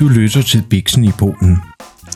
[0.00, 1.58] Du lytter til Bixen i Polen.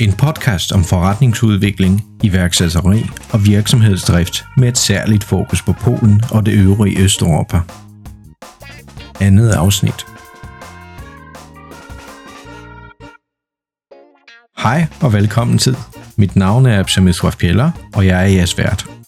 [0.01, 6.53] En podcast om forretningsudvikling, iværksætteri og virksomhedsdrift med et særligt fokus på Polen og det
[6.53, 7.61] øvrige Østeuropa.
[9.21, 10.07] Andet afsnit.
[14.59, 15.77] Hej og velkommen til.
[16.17, 19.00] Mit navn er Absamit Pieller, og jeg er jeres vært.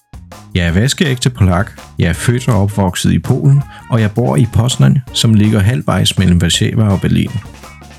[0.54, 4.46] Jeg er vaskeægte polak, jeg er født og opvokset i Polen, og jeg bor i
[4.52, 7.30] Poznan, som ligger halvvejs mellem Warszawa og Berlin.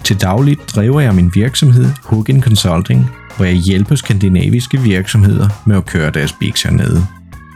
[0.04, 5.86] Til dagligt driver jeg min virksomhed Hugin Consulting, hvor jeg hjælper skandinaviske virksomheder med at
[5.86, 7.06] køre deres biks hernede.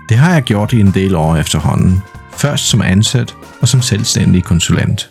[0.10, 2.02] Det har jeg gjort i en del år efterhånden.
[2.32, 5.10] Først som ansat og som selvstændig konsulent.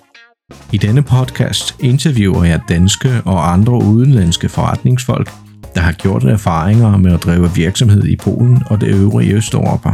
[0.73, 5.31] I denne podcast interviewer jeg danske og andre udenlandske forretningsfolk,
[5.77, 9.91] der har gjort erfaringer med at drive virksomhed i Polen og det øvrige Østeuropa.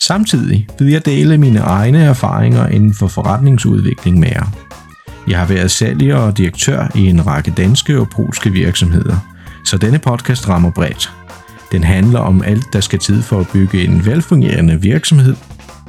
[0.00, 4.46] Samtidig vil jeg dele mine egne erfaringer inden for forretningsudvikling med jer.
[5.28, 9.16] Jeg har været sælger og direktør i en række danske og polske virksomheder,
[9.64, 11.12] så denne podcast rammer bredt.
[11.72, 15.36] Den handler om alt, der skal tid for at bygge en velfungerende virksomhed.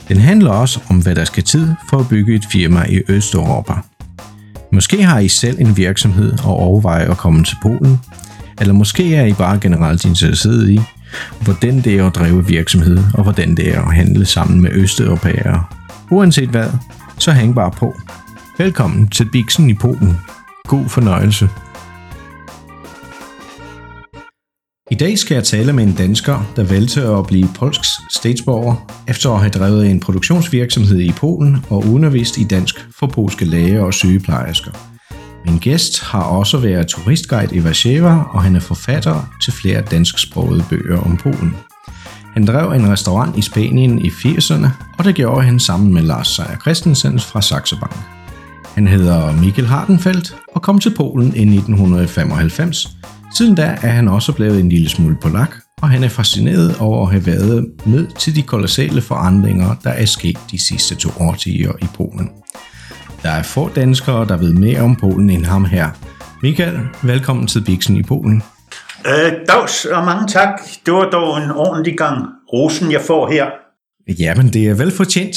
[0.07, 3.73] Den handler også om, hvad der skal tid for at bygge et firma i Østeuropa.
[4.71, 7.99] Måske har I selv en virksomhed og overvejer at komme til Polen,
[8.61, 10.79] eller måske er I bare generelt interesseret i,
[11.41, 15.63] hvordan det er at drive virksomhed, og hvordan det er at handle sammen med østeuropæere.
[16.11, 16.69] Uanset hvad,
[17.19, 17.93] så hæng bare på.
[18.57, 20.17] Velkommen til Bixen i Polen.
[20.63, 21.49] God fornøjelse.
[24.91, 29.29] I dag skal jeg tale med en dansker, der valgte at blive polsk statsborger, efter
[29.31, 33.93] at have drevet en produktionsvirksomhed i Polen og undervist i dansk for polske læger og
[33.93, 34.96] sygeplejersker.
[35.47, 40.65] Min gæst har også været turistguide i Warszawa, og han er forfatter til flere dansksprogede
[40.69, 41.55] bøger om Polen.
[42.33, 46.27] Han drev en restaurant i Spanien i 80'erne, og det gjorde han sammen med Lars
[46.27, 47.95] Seier Christensen fra Saxo Bank.
[48.75, 52.87] Han hedder Mikkel Hardenfeldt og kom til Polen i 1995.
[53.37, 57.05] Siden da er han også blevet en lille smule polak, og han er fascineret over
[57.05, 61.71] at have været med til de kolossale forandringer, der er sket de sidste to årtier
[61.81, 62.29] i Polen.
[63.37, 65.87] Er få danskere, der ved mere om Polen end ham her.
[66.43, 68.43] Michael, velkommen til Bixen i Polen.
[69.07, 70.61] Øh, dags, og mange tak.
[70.85, 73.45] Det var dog en ordentlig gang rosen, jeg får her.
[74.19, 75.35] Jamen, det er vel fortjent.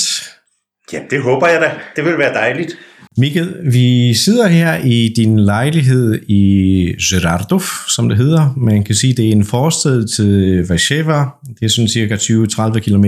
[0.93, 1.71] Ja, det håber jeg da.
[1.97, 2.79] Det vil være dejligt.
[3.17, 8.55] Mikkel, vi sidder her i din lejlighed i Żyrardów, som det hedder.
[8.57, 11.25] Man kan sige, det er en forsted til Warszawa.
[11.61, 13.05] Det er sådan cirka 20-30 km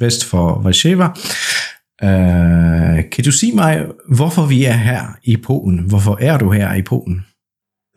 [0.00, 1.08] vest for Warszawa.
[2.02, 5.78] Uh, kan du sige mig, hvorfor vi er her i Polen?
[5.78, 7.26] Hvorfor er du her i Polen?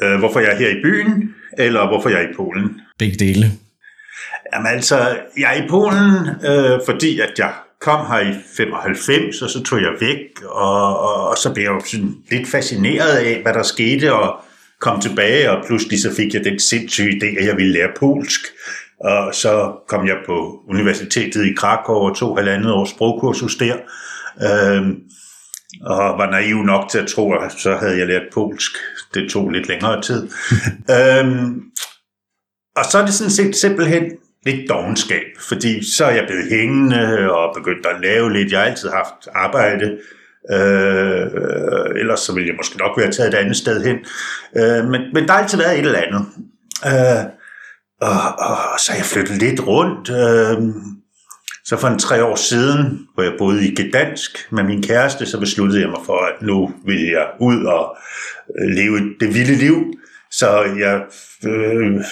[0.03, 2.81] Uh, hvorfor jeg er her i byen, eller hvorfor jeg er i Polen?
[2.99, 3.51] Begge dele.
[4.53, 9.49] Jamen altså, jeg er i Polen, uh, fordi at jeg kom her i 95, og
[9.49, 13.41] så tog jeg væk, og, og, og så blev jeg jo sådan lidt fascineret af,
[13.41, 14.39] hvad der skete, og
[14.79, 18.41] kom tilbage, og pludselig så fik jeg den sindssyge idé, at jeg ville lære polsk.
[18.99, 23.75] Og så kom jeg på universitetet i Krakow og tog halvandet års sprogkursus der.
[24.41, 24.95] Øhm,
[25.85, 28.71] og var naiv nok til at tro, at så havde jeg lært polsk.
[29.13, 30.29] Det tog lidt længere tid.
[30.97, 31.61] øhm,
[32.75, 34.03] og så er det sådan set simpelthen
[34.45, 38.51] lidt dogenskab, fordi så er jeg blevet hængende og begyndt at lave lidt.
[38.51, 39.97] Jeg har altid haft arbejde,
[40.51, 43.97] øh, ellers så ville jeg måske nok være taget et andet sted hen.
[44.57, 46.25] Øh, men, men der har altid været et eller andet.
[46.85, 47.23] Øh,
[48.01, 50.09] og, og så har jeg flyttet lidt rundt.
[50.09, 50.73] Øh,
[51.65, 55.39] så for en tre år siden, hvor jeg boede i Gdansk med min kæreste, så
[55.39, 57.97] besluttede jeg mig for, at nu vil jeg ud og
[58.59, 59.93] øh, leve det vilde liv.
[60.31, 61.01] Så jeg
[61.51, 62.03] øh,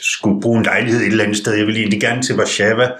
[0.00, 1.54] skulle bruge en lejlighed et eller andet sted.
[1.54, 2.90] Jeg ville egentlig gerne til Warszawa,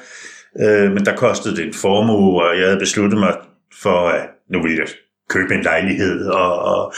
[0.60, 3.36] øh, men der kostede det en formue, og jeg havde besluttet mig
[3.82, 4.88] for, at nu ville jeg
[5.28, 6.26] købe en lejlighed.
[6.26, 6.94] Og, og,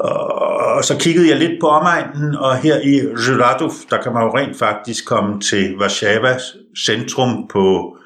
[0.00, 4.36] og, så kiggede jeg lidt på omegnen, og her i Żuradów, der kan man jo
[4.36, 6.38] rent faktisk komme til Warszawa
[6.86, 7.96] centrum på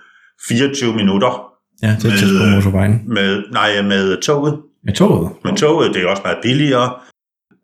[0.48, 1.52] 24 minutter.
[1.82, 3.02] Ja, det er tæt på motorvejen.
[3.06, 4.58] Med, nej, med toget.
[4.84, 5.30] Med toget?
[5.44, 6.94] Med toget, det er også meget billigere.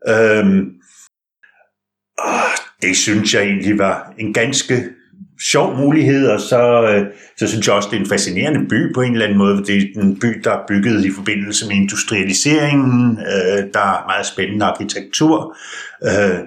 [0.08, 0.64] Øhm,
[2.18, 2.44] og
[2.82, 4.74] det synes jeg egentlig var en ganske
[5.40, 9.02] sjov mulighed, og så, øh, så synes jeg også, det er en fascinerende by på
[9.02, 11.76] en eller anden måde, for det er en by, der er bygget i forbindelse med
[11.76, 15.56] industrialiseringen, øh, der er meget spændende arkitektur,
[16.04, 16.38] øh,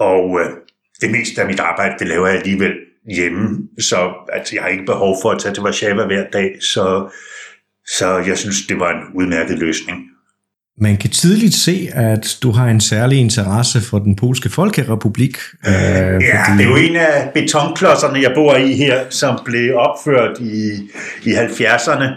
[0.00, 0.50] og øh,
[1.00, 2.72] det meste af mit arbejde, det laver jeg alligevel
[3.10, 7.10] hjemme, så altså, jeg har ikke behov for at tage til Warszawa hver dag, så,
[7.86, 10.11] så jeg synes, det var en udmærket løsning.
[10.80, 15.36] Man kan tydeligt se, at du har en særlig interesse for den polske folkerepublik.
[15.66, 16.58] Øh, ja, fordi...
[16.58, 20.90] det er jo en af betonklodserne, jeg bor i her, som blev opført i,
[21.24, 22.08] i 70'erne.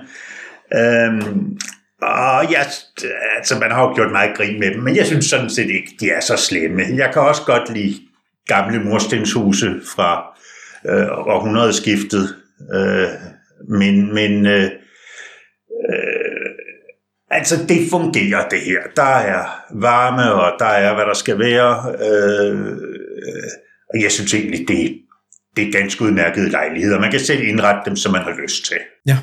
[0.77, 1.57] Øhm,
[2.01, 2.61] og ja,
[3.37, 5.95] altså man har jo gjort meget grin med dem, men jeg synes sådan set ikke,
[5.99, 6.81] de er så slemme.
[6.95, 7.95] Jeg kan også godt lide
[8.47, 10.23] gamle murstenshuse fra
[10.89, 12.35] øh, århundredeskiftet,
[12.75, 13.07] øh,
[13.69, 14.69] men, men øh,
[15.89, 16.24] øh,
[17.31, 18.79] altså det fungerer det her.
[18.95, 21.71] Der er varme, og der er hvad der skal være,
[22.09, 22.77] øh,
[23.93, 24.97] og jeg synes egentlig, det,
[25.55, 26.99] det er ganske udmærkede lejligheder.
[26.99, 28.77] Man kan selv indrette dem, som man har lyst til.
[29.07, 29.17] Ja.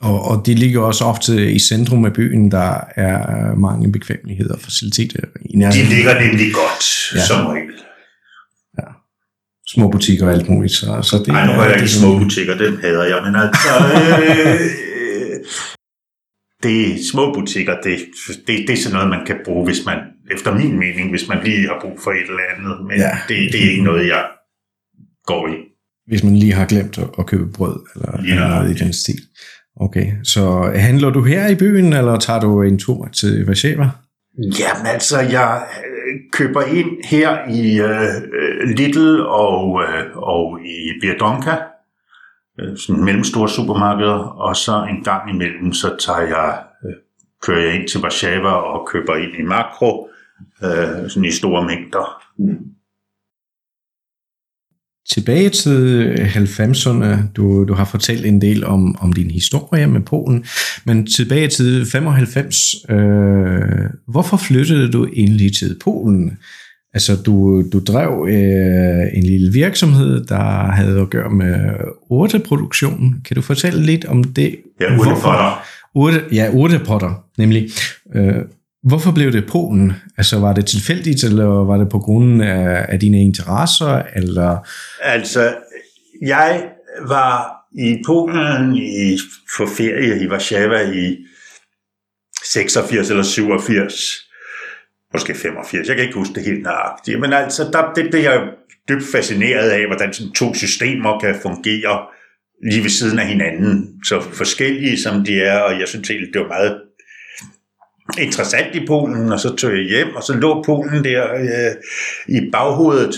[0.00, 4.60] Og, og de ligger også ofte i centrum af byen, der er mange bekvemmeligheder og
[4.60, 5.20] faciliteter.
[5.44, 7.26] I de ligger nemlig godt, ja.
[7.26, 7.74] som regel.
[8.78, 8.84] Ja.
[9.68, 10.72] Små butikker og alt muligt.
[10.72, 13.68] Så, så det Nej, nu har jeg ikke små butikker, dem hader jeg, men altså...
[14.22, 14.60] Øh,
[16.62, 17.98] det små butikker, det,
[18.46, 19.98] det, det er sådan noget, man kan bruge, hvis man,
[20.30, 22.86] efter min mening, hvis man lige har brug for et eller andet.
[22.86, 23.10] Men ja.
[23.28, 24.24] det, det er ikke noget, jeg
[25.26, 25.56] går i.
[26.06, 28.92] Hvis man lige har glemt at, at købe brød, eller, ja, eller noget i den
[28.92, 29.20] stil.
[29.76, 33.90] Okay, så handler du her i byen, eller tager du en tur til Warszawa?
[34.38, 41.54] Jamen altså, jeg øh, køber ind her i uh, Lidl og, uh, og i Biedonka,
[42.62, 46.94] uh, sådan mellemstore supermarkeder, og så en gang imellem, så tager jeg, øh,
[47.42, 50.08] kører jeg ind til Warszawa og køber ind i makro,
[50.64, 52.22] øh, sådan i store mængder.
[52.38, 52.70] Mm
[55.10, 57.32] tilbage til 90'erne.
[57.36, 60.44] Du, du har fortalt en del om, om din historie med Polen,
[60.84, 62.74] men tilbage til 95.
[62.90, 66.38] Øh, hvorfor flyttede du egentlig til Polen?
[66.94, 71.70] Altså, du, du drev øh, en lille virksomhed, der havde at gøre med
[72.10, 73.14] urteproduktion.
[73.24, 74.56] Kan du fortælle lidt om det?
[74.80, 75.64] Ja, urtepotter.
[75.94, 77.70] Urte, ja, urtepotter, nemlig.
[78.14, 78.34] Øh,
[78.82, 79.92] Hvorfor blev det Polen?
[80.18, 84.02] Altså var det tilfældigt, eller var det på grund af, af dine interesser?
[84.16, 84.56] Eller?
[85.02, 85.54] Altså,
[86.26, 86.64] jeg
[87.08, 89.18] var i Polen i,
[89.56, 91.16] for ferie i Warszawa i
[92.44, 93.92] 86 eller 87,
[95.12, 98.48] måske 85, jeg kan ikke huske det helt nøjagtigt, men altså, der, det blev jeg
[98.88, 102.06] dybt fascineret af, hvordan sådan to systemer kan fungere
[102.62, 106.40] lige ved siden af hinanden, så forskellige som de er, og jeg synes helt, det
[106.40, 106.80] var meget
[108.18, 111.74] interessant i Polen, og så tog jeg hjem, og så lå Polen der øh,
[112.28, 113.14] i baghovedet.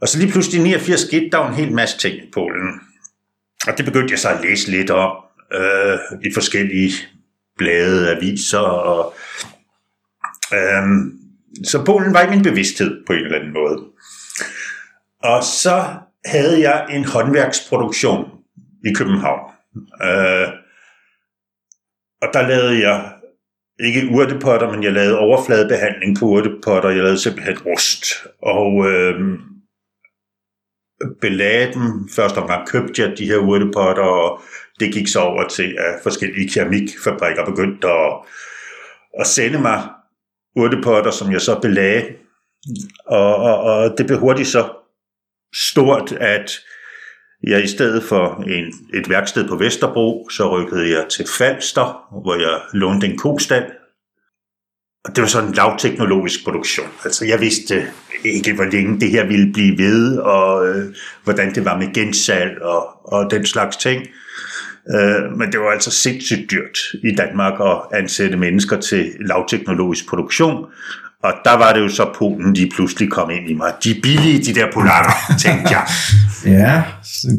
[0.00, 2.80] Og så lige pludselig 89 skete der en hel masse ting i Polen.
[3.66, 5.16] Og det begyndte jeg så at læse lidt om
[5.54, 6.92] øh, i forskellige
[7.58, 8.58] blade, aviser.
[8.58, 9.14] Og,
[10.54, 10.82] øh,
[11.64, 13.84] så Polen var i min bevidsthed på en eller anden måde.
[15.22, 15.84] Og så
[16.24, 18.30] havde jeg en håndværksproduktion
[18.84, 19.50] i København.
[20.02, 20.48] Øh,
[22.22, 23.12] og der lavede jeg
[23.80, 26.90] ikke urtepotter, men jeg lavede overfladebehandling på urtepotter.
[26.90, 28.04] Jeg lavede simpelthen rust.
[28.42, 29.38] Og øh,
[31.20, 32.08] belagde dem.
[32.16, 34.40] Første omgang købte jeg de her urtepotter, og
[34.80, 38.12] det gik så over til, at forskellige keramikfabrikker begyndte at,
[39.20, 39.88] at sende mig
[40.56, 42.04] urtepotter, som jeg så belagde.
[43.06, 44.68] Og, og, og det blev hurtigt så
[45.70, 46.50] stort, at
[47.46, 52.34] jeg i stedet for en, et værksted på Vesterbro, så rykkede jeg til Falster, hvor
[52.34, 53.64] jeg lånte en kostal.
[55.04, 56.88] Og det var sådan en lavteknologisk produktion.
[57.04, 57.86] Altså jeg vidste
[58.24, 62.62] ikke, hvor længe det her ville blive ved, og øh, hvordan det var med gensalg
[62.62, 64.06] og, og den slags ting.
[64.90, 70.66] Øh, men det var altså sindssygt dyrt i Danmark at ansætte mennesker til lavteknologisk produktion.
[71.24, 73.72] Og der var det jo så Polen, de pludselig kom ind i mig.
[73.84, 75.86] De billige, de der polakker, tænkte jeg.
[76.60, 76.82] ja,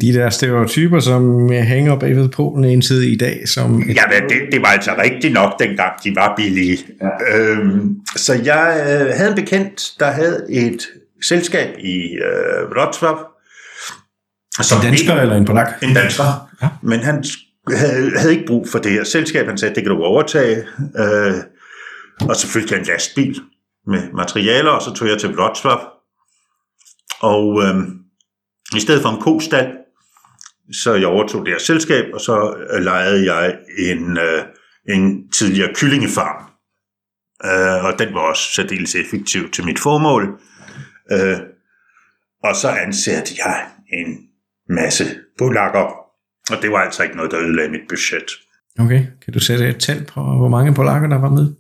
[0.01, 3.41] de der stereotyper, som hænger bagved Polen indtil i dag.
[3.47, 3.95] Som et...
[3.95, 6.77] Ja, det, det var altså rigtigt nok, dengang de var billige.
[7.01, 7.37] Ja.
[7.37, 10.87] Øhm, så jeg øh, havde en bekendt, der havde et
[11.27, 13.31] selskab i øh, Wrocław.
[14.61, 15.67] Som en dansker en, eller en polak?
[15.83, 16.49] En dansker.
[16.61, 16.67] Ja.
[16.83, 17.23] Men han
[17.71, 19.47] havde, havde ikke brug for det her selskab.
[19.47, 20.57] Han sagde, det kan du overtage.
[20.97, 21.33] Øh,
[22.29, 23.41] og så fik jeg en lastbil
[23.87, 25.79] med materialer, og så tog jeg til Wrocław.
[27.21, 27.75] Og øh,
[28.75, 29.77] i stedet for en kostal,
[30.73, 34.43] så jeg overtog det her selskab, og så øh, lejede jeg en, øh,
[34.89, 36.51] en tidligere kyllingefarm.
[37.45, 40.39] Øh, og den var også særdeles effektiv til mit formål.
[41.11, 41.39] Øh,
[42.43, 44.17] og så ansatte jeg en
[44.69, 45.03] masse
[45.37, 46.04] polakker,
[46.51, 48.29] og det var altså ikke noget, der ødelagde mit budget.
[48.79, 51.53] Okay, kan du sætte et tal på, hvor mange polakker der var med?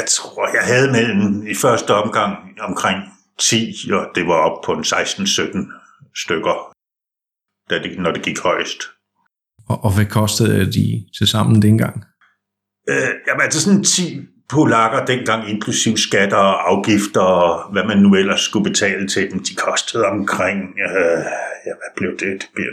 [0.00, 2.98] Jeg tror, jeg havde mellem i første omgang omkring
[3.38, 6.72] 10, og det var op på en 16-17 stykker,
[7.70, 8.80] da det, når det gik højst.
[9.68, 10.86] Og, og hvad kostede de
[11.18, 12.04] til sammen dengang?
[12.88, 18.14] Øh, jamen altså sådan 10 polakker dengang, inklusiv skatter og afgifter og hvad man nu
[18.14, 21.20] ellers skulle betale til dem, de kostede omkring, øh,
[21.66, 22.42] ja, hvad blev det?
[22.42, 22.72] Det bliver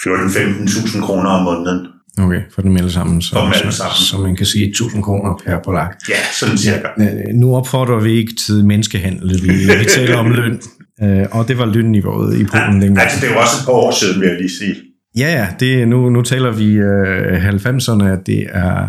[0.00, 1.86] 14-15.000 kroner om måneden.
[2.18, 3.22] Okay, for dem alle sammen.
[3.22, 3.94] Så, For dem alle så, sammen.
[3.96, 5.96] så, man kan sige 1000 kroner per polak.
[6.08, 6.86] Ja, sådan cirka.
[7.00, 10.60] Øh, Nu opfordrer vi ikke til menneskehandel, vi, vi taler om løn.
[11.02, 12.98] Øh, og det var lønniveauet i Polen dengang.
[12.98, 14.74] Altså, det jo også et par år siden, vil jeg lige sige.
[15.18, 18.88] Ja, ja, det, nu, nu taler vi øh, 90'erne, at det er,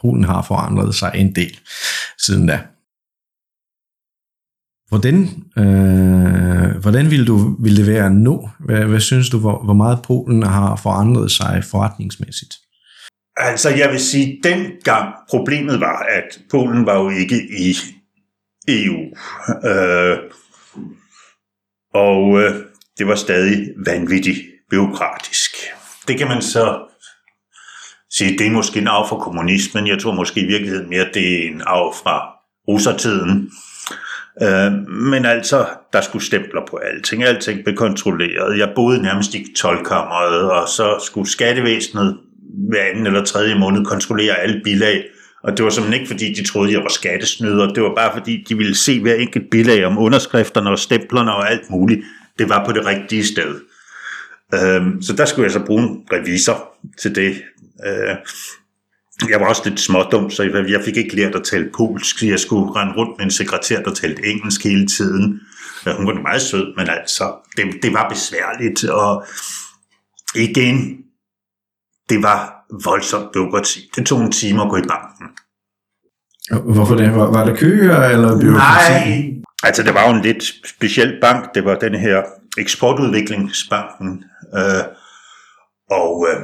[0.00, 1.58] Polen har forandret sig en del
[2.18, 2.58] siden da.
[4.94, 8.50] Hvordan, øh, hvordan ville, du, ville det være nu?
[8.60, 12.54] Hvad, hvad synes du, hvor, hvor meget Polen har forandret sig forretningsmæssigt?
[13.36, 17.76] Altså, jeg vil sige, dengang problemet var, at Polen var jo ikke i
[18.68, 19.00] EU.
[19.70, 20.18] Øh,
[21.94, 22.54] og øh,
[22.98, 24.38] det var stadig vanvittigt
[24.70, 25.50] byråkratisk.
[26.08, 26.78] Det kan man så
[28.10, 29.86] sige, det er måske en arv fra kommunismen.
[29.86, 32.34] Jeg tror måske i virkeligheden mere, det er en arv fra
[32.68, 33.50] russertiden.
[34.42, 37.24] Øh, men altså, der skulle stempler på alting.
[37.24, 38.58] Alting blev kontrolleret.
[38.58, 42.18] Jeg boede nærmest i tolkammeret, og så skulle skattevæsenet
[42.68, 45.04] hver anden eller tredje måned kontrollere alle bilag.
[45.42, 47.72] Og det var simpelthen ikke, fordi de troede, jeg var skattesnyder.
[47.72, 51.50] Det var bare, fordi de ville se hver enkelt bilag om underskrifterne og stemplerne og
[51.50, 52.00] alt muligt.
[52.38, 53.54] Det var på det rigtige sted.
[54.54, 57.42] Øhm, så der skulle jeg så bruge en revisor til det.
[57.86, 58.16] Øh,
[59.28, 62.22] jeg var også lidt smådum, så jeg jeg fik ikke lært at tale polsk.
[62.22, 65.40] Jeg skulle rende rundt med en sekretær, der talte engelsk hele tiden.
[65.96, 68.84] Hun var meget sød, men altså, det, det var besværligt.
[68.84, 69.26] Og
[70.34, 70.96] igen,
[72.08, 72.54] det var
[72.84, 73.90] voldsomt bureaukrati.
[73.96, 75.26] Det tog en time at gå i banken.
[76.74, 77.14] Hvorfor det?
[77.14, 79.10] Var, var det køer eller byråkrati?
[79.10, 81.54] Nej, altså det var jo en lidt speciel bank.
[81.54, 82.22] Det var den her
[82.58, 84.24] eksportudviklingsbanken.
[84.54, 84.84] Øh,
[85.90, 86.40] og øh,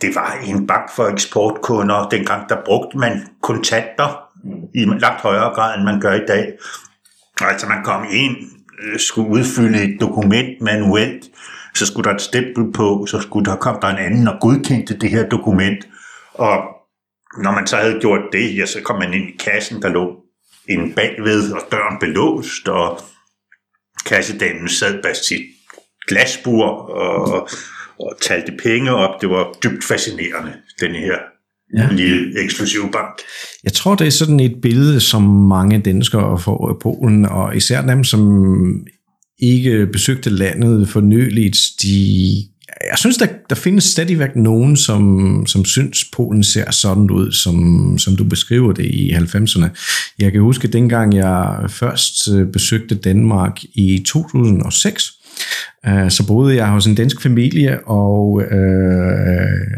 [0.00, 2.08] det var en bank for eksportkunder.
[2.08, 4.22] Dengang der brugte man kontanter
[4.74, 6.52] i langt højere grad, end man gør i dag.
[7.40, 8.36] Altså man kom ind,
[8.82, 11.24] øh, skulle udfylde et dokument manuelt,
[11.74, 14.98] så skulle der et stempel på, så skulle der kom der en anden og godkendte
[14.98, 15.88] det her dokument.
[16.34, 16.58] Og
[17.42, 20.16] når man så havde gjort det, ja, så kom man ind i kassen, der lå
[20.68, 23.00] en bagved, og døren belåst, og
[24.06, 25.42] kassedamen sad bag sit
[26.08, 27.48] glasbur og,
[28.02, 29.20] og talte penge op.
[29.20, 31.16] Det var dybt fascinerende, den her
[31.76, 31.88] Ja.
[31.92, 33.18] lille eksklusive bank.
[33.64, 37.86] Jeg tror, det er sådan et billede, som mange danskere får af Polen, og især
[37.86, 38.42] dem, som
[39.38, 42.36] ikke besøgte landet for nyligt, de
[42.90, 47.98] jeg synes, der, der findes stadigvæk nogen, som, som synes, Polen ser sådan ud, som,
[47.98, 49.66] som du beskriver det i 90'erne.
[50.18, 55.12] Jeg kan huske, dengang jeg først øh, besøgte Danmark i 2006,
[55.86, 59.70] øh, så boede jeg hos en dansk familie, og øh,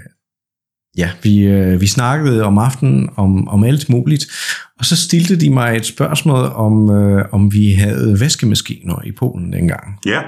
[0.97, 4.27] ja, vi, øh, vi snakkede om aftenen om, om alt muligt,
[4.79, 9.53] og så stillede de mig et spørgsmål om, øh, om vi havde vaskemaskiner i Polen
[9.53, 9.99] dengang.
[10.07, 10.21] Ja,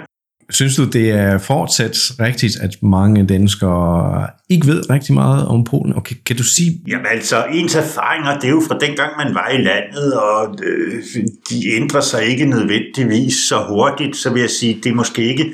[0.50, 5.92] Synes du, det er fortsat rigtigt, at mange danskere ikke ved rigtig meget om Polen?
[5.92, 9.34] Og kan, kan du sige, Jamen altså, ens erfaringer, det er jo fra dengang, man
[9.34, 11.02] var i landet, og øh,
[11.50, 15.52] de ændrer sig ikke nødvendigvis så hurtigt, så vil jeg sige, det er måske ikke...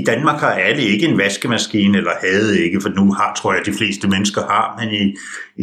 [0.00, 3.62] I Danmark har alle ikke en vaskemaskine, eller havde ikke, for nu har, tror jeg,
[3.66, 5.14] de fleste mennesker har, men i,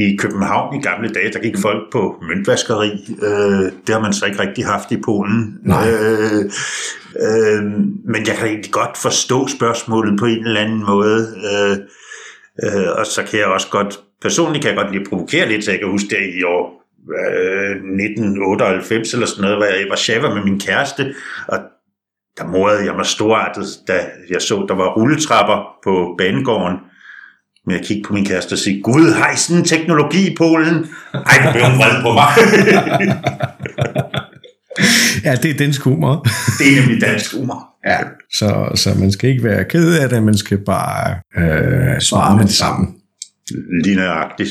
[0.03, 2.91] i København i gamle dage, der gik folk på møntvaskeri.
[3.23, 5.57] Øh, det har man så ikke rigtig haft i Polen.
[5.63, 5.89] Nej.
[5.89, 6.43] Øh,
[7.25, 7.63] øh,
[8.13, 11.27] men jeg kan egentlig godt forstå spørgsmålet på en eller anden måde.
[11.51, 11.77] Øh,
[12.63, 15.71] Øh, og så kan jeg også godt, personligt kan jeg godt lige provokere lidt, så
[15.71, 16.83] jeg kan huske det i år
[17.19, 21.13] øh, 1998 eller sådan noget, hvor jeg i Warszawa med min kæreste,
[21.47, 21.59] og
[22.37, 23.93] der morede jeg mig storartet, da
[24.29, 26.77] jeg så, der var rulletrapper på banegården.
[27.65, 30.35] Men jeg kiggede på min kæreste og sige, Gud, har I sådan en teknologi i
[30.37, 30.87] Polen?
[31.13, 32.31] Ej, det blev hun vred på mig.
[35.25, 36.27] ja, det er dansk humor.
[36.59, 37.67] det er nemlig dansk humor.
[37.85, 37.97] Ja.
[38.33, 42.43] Så, så man skal ikke være ked af det, man skal bare øh, svare med
[42.43, 42.87] det samme.
[43.83, 44.49] Lige nøjagtigt.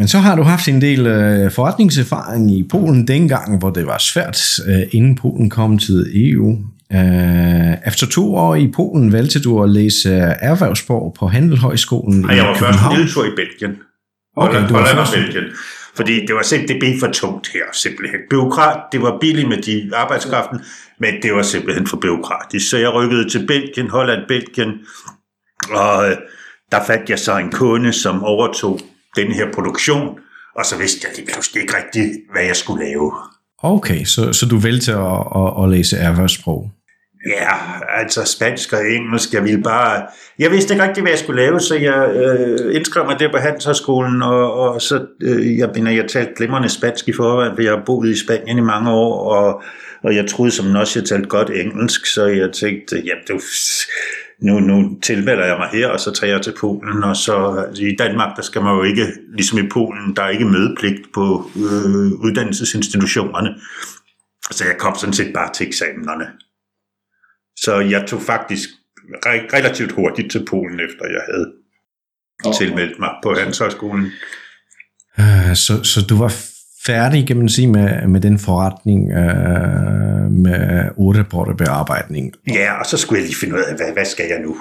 [0.00, 3.98] Men så har du haft en del øh, forretningserfaring i Polen dengang, hvor det var
[3.98, 6.50] svært, øh, inden Polen kom til EU.
[6.92, 10.10] Øh, efter to år i Polen valgte du at læse
[10.50, 12.96] erhvervsborg på Handelshøjskolen Og i jeg var først en København.
[12.96, 13.70] lille tur i Belgien.
[14.36, 15.44] Okay, Holland, du var Holland først- Belgien.
[15.96, 18.20] Fordi det var simpelthen det blev for tungt her, simpelthen.
[18.30, 20.58] Byråkrat, det var billigt med de arbejdskraften,
[21.00, 22.70] men det var simpelthen for byråkratisk.
[22.70, 24.70] Så jeg rykkede til Belgien, Holland, Belgien,
[25.70, 26.16] og øh,
[26.72, 28.80] der fandt jeg så en kunde, som overtog
[29.16, 30.18] den her produktion,
[30.56, 33.12] og så vidste jeg lige pludselig ikke rigtigt, hvad jeg skulle lave.
[33.62, 36.70] Okay, så, så du valgte at, at, at læse erhvervssprog?
[37.26, 37.56] Ja,
[37.88, 40.06] altså spansk og engelsk, jeg ville bare...
[40.38, 43.36] Jeg vidste ikke rigtig, hvad jeg skulle lave, så jeg øh, indskrev mig der på
[43.36, 47.72] Handelshøjskolen, og, og så, øh, jeg mener, jeg talte glimrende spansk i forvejen, for jeg
[47.72, 49.62] har boet i Spanien i mange år, og,
[50.02, 53.40] og jeg troede som også, jeg talte godt engelsk, så jeg tænkte, jamen, du,
[54.42, 57.84] nu, nu tilmelder jeg mig her, og så tager jeg til Polen, og så altså,
[57.84, 61.50] i Danmark, der skal man jo ikke, ligesom i Polen, der er ikke mødepligt på
[61.56, 63.54] øh, uddannelsesinstitutionerne,
[64.50, 66.26] så jeg kom sådan set bare til eksamenerne.
[67.62, 68.68] Så jeg tog faktisk
[69.26, 71.52] re- relativt hurtigt til Polen, efter jeg havde
[72.44, 72.58] okay.
[72.58, 74.06] tilmeldt mig på Handelshøjskolen.
[75.18, 76.32] Uh, så, så du var
[76.86, 82.32] færdig, kan man sige, med, med den forretning uh, med bearbejdning.
[82.48, 84.56] Ja, og så skulle jeg lige finde ud af, hvad, hvad skal jeg nu?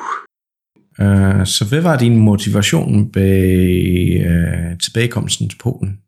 [1.01, 5.99] Uh, så hvad var din motivation bag uh, tilbagekomsten til Polen?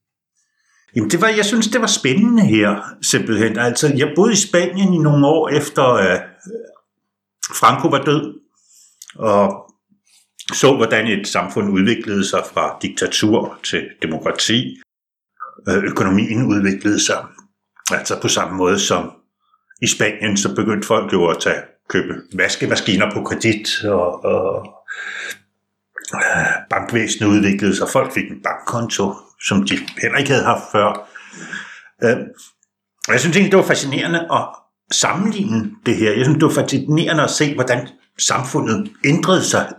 [0.96, 3.58] Jamen, det var, jeg synes, det var spændende her, simpelthen.
[3.58, 6.31] Altså, jeg boede i Spanien i nogle år efter uh,
[7.60, 8.40] Franco var død,
[9.16, 9.72] og
[10.54, 14.82] så, hvordan et samfund udviklede sig fra diktatur til demokrati.
[15.70, 17.26] Øh, økonomien udviklede sig.
[17.92, 19.12] Altså på samme måde som
[19.82, 24.68] i Spanien, så begyndte folk jo at tage, købe vaskemaskiner på kredit, og, og
[26.16, 27.88] øh, bankvæsenet udviklede sig.
[27.90, 29.14] Folk fik en bankkonto,
[29.48, 31.10] som de heller ikke havde haft før.
[32.04, 32.18] Øh,
[33.08, 34.48] jeg synes egentlig, det var fascinerende at
[34.92, 36.12] sammenligne det her.
[36.12, 37.88] Jeg synes, det var fascinerende at se, hvordan
[38.20, 39.74] samfundet ændrede sig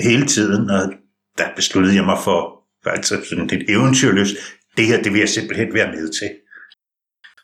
[0.00, 0.92] hele tiden, og
[1.38, 4.34] der besluttede jeg mig for, altså sådan et eventyrløst,
[4.76, 6.30] det her, det vil jeg simpelthen være med til.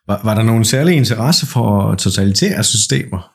[0.07, 3.31] Var, var der nogen særlig interesse for totalitære systemer?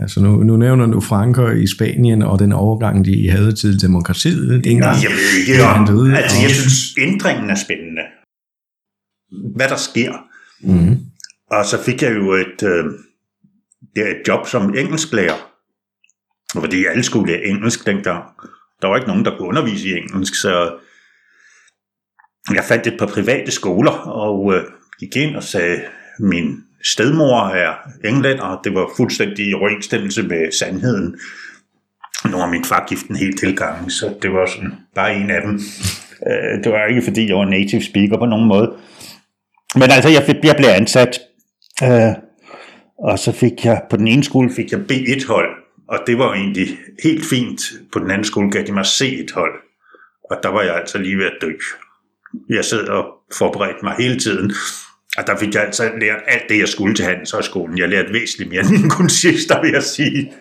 [0.00, 4.64] Altså nu, nu nævner du Frankrig i Spanien og den overgang, de havde til demokratiet.
[4.64, 6.42] Det jeg ved ikke, om, døde, altså og...
[6.42, 8.02] jeg synes, ændringen er spændende.
[9.56, 10.12] Hvad der sker.
[10.62, 10.96] Mm.
[11.50, 12.84] Og så fik jeg jo et, øh,
[13.96, 15.50] et job som engelsklærer.
[16.54, 18.24] Fordi alle skulle lære engelsk dengang.
[18.82, 20.78] Der var ikke nogen, der kunne undervise i engelsk, så
[22.54, 24.64] jeg fandt et par private skoler, og øh,
[25.00, 25.82] gik ind og sagde,
[26.18, 31.20] min stedmor er englænder, og det var fuldstændig i overensstemmelse med sandheden.
[32.30, 35.42] Nu var min far gift en helt tilgang, så det var sådan bare en af
[35.42, 35.60] dem.
[36.26, 38.76] Øh, det var ikke fordi, jeg var native speaker på nogen måde.
[39.74, 41.20] Men altså, jeg, jeg blev ansat,
[41.82, 42.12] øh,
[43.04, 45.50] og så fik jeg, på den ene skole fik jeg B1-hold,
[45.88, 47.60] og det var jo egentlig helt fint.
[47.92, 49.52] På den anden skole gav de mig C1-hold,
[50.30, 51.52] og der var jeg altså lige ved at dø.
[52.48, 53.04] Jeg sad og
[53.38, 54.52] forberedte mig hele tiden,
[55.18, 57.78] og der fik jeg altså lært alt det, jeg skulle til handelshøjskolen.
[57.78, 60.32] Jeg lærte væsentligt mere end kun sidst, der vil jeg sige.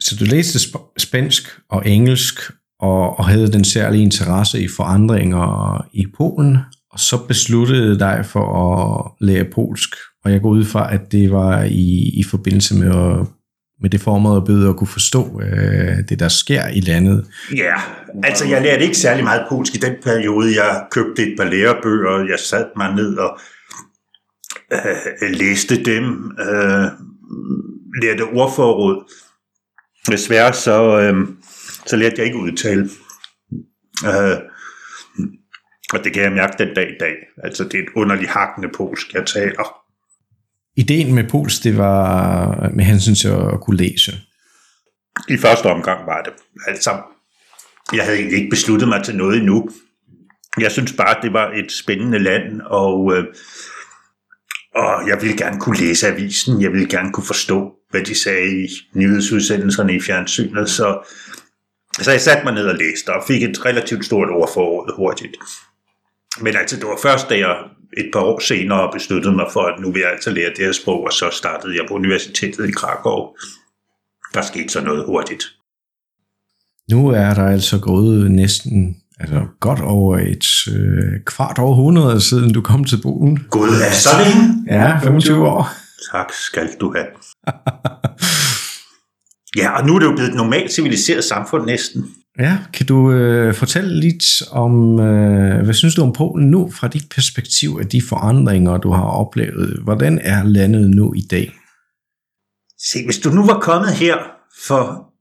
[0.00, 2.40] Så du læste sp- spansk og engelsk,
[2.80, 6.58] og, og havde den særlige interesse i forandringer i Polen,
[6.90, 9.90] og så besluttede dig for at lære polsk.
[10.26, 13.26] Og jeg går ud fra, at det var i, i forbindelse med at
[13.80, 17.26] med det formål at bedre at kunne forstå øh, det, der sker i landet.
[17.56, 17.74] Ja,
[18.24, 20.64] altså jeg lærte ikke særlig meget polsk i den periode.
[20.64, 23.38] Jeg købte et par lærebøger, jeg satte mig ned og
[24.72, 26.04] øh, læste dem,
[26.40, 26.86] øh,
[28.02, 29.12] lærte ordforråd.
[30.10, 31.28] Desværre så, øh,
[31.86, 32.88] så lærte jeg ikke udtale.
[34.06, 34.38] Øh,
[35.92, 37.14] og det kan jeg mærke den dag i dag.
[37.44, 39.85] Altså det er et underligt hakkende polsk, jeg taler.
[40.76, 44.12] Ideen med Pols, det var med hensyn til at kunne læse.
[45.28, 46.32] I første omgang var det.
[46.66, 46.90] Altså,
[47.92, 49.68] jeg havde egentlig ikke besluttet mig til noget endnu.
[50.58, 53.24] Jeg synes bare, det var et spændende land, og, øh,
[54.74, 56.62] og jeg ville gerne kunne læse avisen.
[56.62, 60.70] Jeg ville gerne kunne forstå, hvad de sagde i nyhedsudsendelserne i fjernsynet.
[60.70, 61.12] Så,
[62.00, 64.94] så jeg satte mig ned og læste, og fik et relativt stort ord for året
[64.96, 65.36] hurtigt.
[66.40, 67.56] Men altså, det var først, da jeg
[67.96, 70.72] et par år senere besluttede mig for, at nu vil jeg altså lære det her
[70.72, 73.28] sprog, og så startede jeg på universitetet i Krakow.
[74.34, 75.44] Der skete så noget hurtigt.
[76.90, 82.60] Nu er der altså gået næsten altså godt over et øh, kvart århundrede siden du
[82.60, 83.46] kom til Polen.
[83.50, 84.64] Gud, er så længe?
[84.66, 85.68] Ja, 25 år.
[86.12, 87.06] Tak skal du have.
[89.62, 92.14] ja, og nu er det jo blevet et normalt civiliseret samfund næsten.
[92.38, 96.88] Ja, kan du øh, fortælle lidt om, øh, hvad synes du om Polen nu, fra
[96.88, 99.80] dit perspektiv af de forandringer, du har oplevet?
[99.84, 101.52] Hvordan er landet nu i dag?
[102.78, 104.16] Se, hvis du nu var kommet her
[104.66, 105.12] for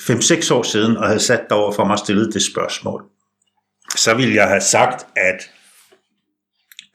[0.00, 3.02] 5-6 år siden, og havde sat dig over for mig og stillet det spørgsmål,
[3.96, 5.50] så ville jeg have sagt, at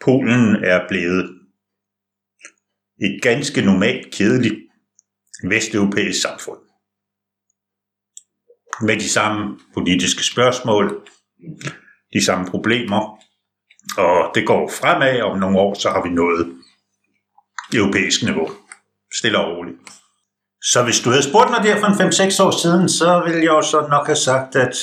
[0.06, 1.30] Polen er blevet
[3.02, 4.56] et ganske normalt, kedeligt
[5.50, 6.63] vesteuropæisk samfund
[8.84, 11.02] med de samme politiske spørgsmål,
[12.14, 13.18] de samme problemer,
[13.98, 16.54] og det går fremad, om nogle år, så har vi nået
[17.74, 18.50] europæisk niveau.
[19.18, 19.78] stille og roligt.
[20.64, 23.48] Så hvis du havde spurgt mig der for en 5-6 år siden, så ville jeg
[23.48, 24.76] jo så nok have sagt, at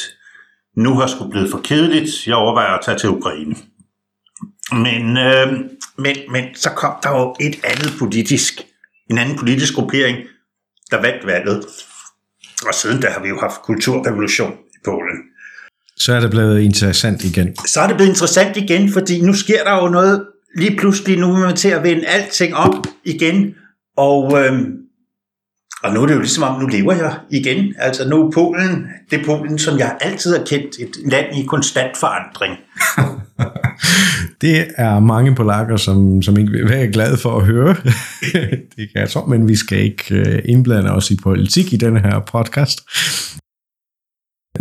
[0.76, 2.26] nu har sgu blevet for kedeligt.
[2.26, 3.54] Jeg overvejer at tage til Ukraine.
[4.72, 5.52] Men, øh,
[5.98, 8.60] men, men så kom der jo et andet politisk,
[9.10, 10.16] en anden politisk gruppering,
[10.90, 11.66] der vandt valget.
[12.66, 15.16] Og siden der har vi jo haft kulturrevolution i Polen.
[15.96, 17.56] Så er det blevet interessant igen.
[17.66, 21.34] Så er det blevet interessant igen, fordi nu sker der jo noget lige pludselig, nu
[21.34, 23.54] er man til at vende alting op igen,
[23.96, 24.52] og, øh,
[25.84, 27.74] og nu er det jo ligesom om, nu lever jeg igen.
[27.78, 31.44] Altså nu er Polen, det er Polen, som jeg altid har kendt, et land i
[31.44, 32.56] konstant forandring.
[34.42, 37.76] det er mange polakker, som, som ikke vil være glade for at høre.
[38.76, 42.00] det kan jeg tro, men vi skal ikke øh, indblande os i politik i denne
[42.00, 42.80] her podcast.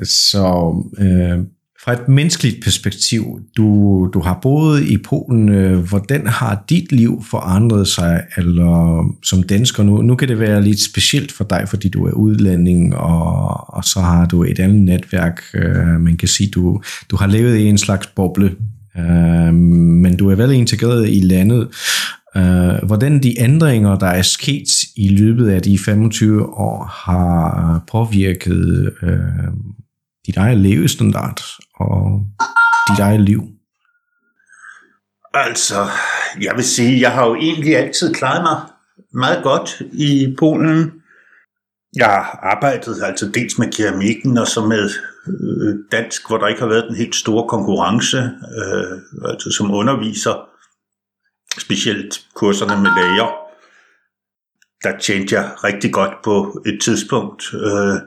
[0.03, 1.39] Så øh,
[1.84, 7.24] fra et menneskeligt perspektiv, du, du har boet i Polen, øh, hvordan har dit liv
[7.30, 10.02] forandret sig, eller som dansker nu?
[10.02, 14.00] Nu kan det være lidt specielt for dig, fordi du er udlænding, og, og så
[14.00, 15.42] har du et andet netværk.
[15.54, 18.56] Øh, man kan sige, du, du har levet i en slags boble,
[18.98, 21.68] øh, men du er vel integreret i landet.
[22.38, 28.92] Øh, hvordan de ændringer, der er sket i løbet af de 25 år, har påvirket
[29.04, 29.20] Øh,
[30.28, 31.42] dit eget levestandard
[31.80, 32.26] og
[32.89, 33.42] dit eget liv?
[35.34, 35.86] Altså,
[36.42, 38.62] jeg vil sige, jeg har jo egentlig altid klaret mig
[39.13, 40.94] meget godt i Polen.
[41.96, 44.89] Jeg har arbejdet altså dels med keramikken og så med
[45.28, 48.98] øh, dansk, hvor der ikke har været den helt store konkurrence, øh,
[49.32, 50.50] altså som underviser,
[51.60, 53.32] specielt kurserne med læger.
[54.84, 57.44] Der tjente jeg rigtig godt på et tidspunkt.
[57.54, 57.98] Øh,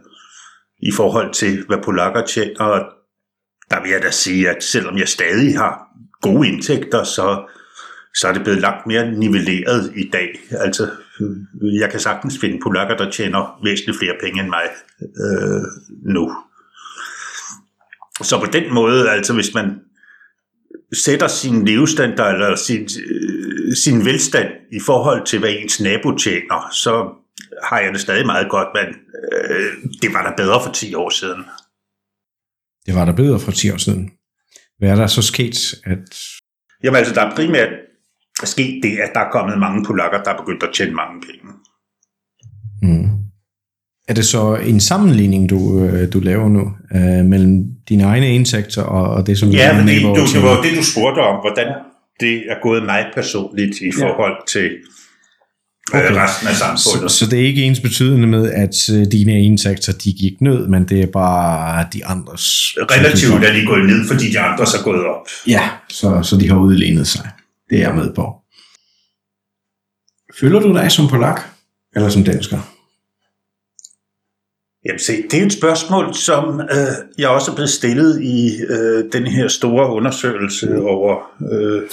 [0.83, 2.65] i forhold til, hvad polakker tjener.
[2.65, 2.85] Og
[3.73, 5.89] der vil jeg da sige, at selvom jeg stadig har
[6.21, 7.53] gode indtægter, så,
[8.15, 10.29] så er det blevet langt mere nivelleret i dag.
[10.51, 10.91] Altså,
[11.61, 14.65] jeg kan sagtens finde polakker, der tjener væsentligt flere penge end mig
[15.01, 15.63] øh,
[16.15, 16.33] nu.
[18.23, 19.81] Så på den måde, altså hvis man
[20.93, 26.69] sætter sin levestandard eller sin, øh, sin velstand i forhold til, hvad ens nabo tjener,
[26.73, 27.09] så
[27.63, 28.87] har jeg det stadig meget godt, men
[29.33, 31.45] øh, det var der bedre for 10 år siden.
[32.87, 34.11] Det var der bedre for 10 år siden.
[34.79, 35.75] Hvad er der så sket?
[35.85, 36.18] At...
[36.85, 37.68] Jamen altså, der er primært
[38.45, 41.53] sket det, at der er kommet mange polakker, der er begyndt at tjene mange penge.
[42.83, 43.09] Mm.
[44.09, 48.83] Er det så en sammenligning, du, øh, du laver nu, øh, mellem dine egne indtægter
[48.83, 51.68] og, og det, som ja, men det, du, det var det, du spurgte om, hvordan
[52.21, 54.61] det er gået mig personligt i forhold ja.
[54.61, 54.71] til
[55.95, 56.12] okay.
[56.12, 57.11] resten af samfundet.
[57.11, 60.66] Så, så det er ikke ens betydende med, at øh, dine indtægter de gik ned,
[60.66, 62.75] men det er bare de andres...
[62.77, 65.27] Relativt er de gået ned, fordi de andres er gået op.
[65.47, 67.31] Ja, så, så de har udlignet sig.
[67.71, 68.35] Det er jeg med på.
[70.40, 71.40] Føler du dig som polak,
[71.97, 72.72] eller som dansker?
[74.87, 79.12] Jamen se, det er et spørgsmål, som øh, jeg også er blevet stillet i øh,
[79.12, 81.90] den her store undersøgelse over øh,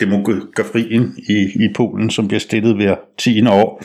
[0.00, 3.84] demografien i, i Polen, som bliver stillet hver 10 år.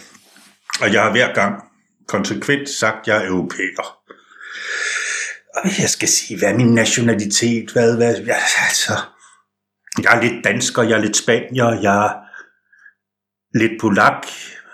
[0.81, 1.63] Og jeg har hver gang
[2.07, 3.95] konsekvent sagt, at jeg er europæer.
[5.55, 7.71] Og jeg skal sige, hvad er min nationalitet?
[7.71, 8.35] Hvad, hvad, ja,
[8.67, 8.93] altså,
[10.03, 12.11] jeg er lidt dansker, jeg er lidt spanier, jeg er
[13.59, 14.25] lidt polak,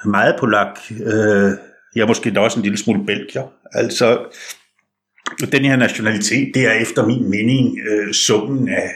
[0.06, 0.80] meget polak.
[0.92, 1.52] Øh,
[1.96, 3.52] jeg er måske da også en lille smule belgier.
[3.74, 4.26] Altså,
[5.52, 8.92] den her nationalitet, det er efter min mening øh, summen af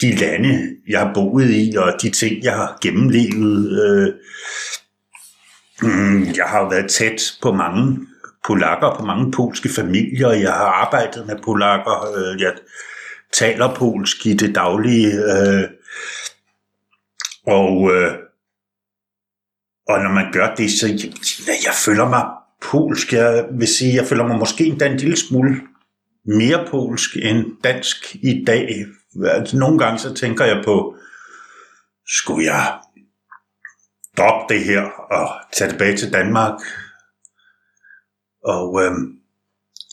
[0.00, 3.82] de lande, jeg har boet i, og de ting, jeg har gennemlevet.
[3.84, 4.14] Øh,
[5.82, 7.98] mm, jeg har været tæt på mange
[8.46, 10.30] polakker, på mange polske familier.
[10.30, 12.16] Jeg har arbejdet med polakker.
[12.16, 12.52] Øh, jeg
[13.32, 15.12] taler polsk i det daglige.
[15.12, 15.64] Øh,
[17.46, 18.12] og, øh,
[19.88, 22.24] og når man gør det, så jeg, jeg føler mig
[22.62, 23.12] polsk.
[23.12, 25.60] Jeg vil sige, jeg føler mig måske endda en lille smule
[26.24, 28.86] mere polsk end dansk i dag,
[29.24, 30.96] altså, nogle gange så tænker jeg på,
[32.06, 32.78] skulle jeg
[34.16, 36.60] droppe det her og tage tilbage til Danmark?
[38.44, 39.14] Og øhm,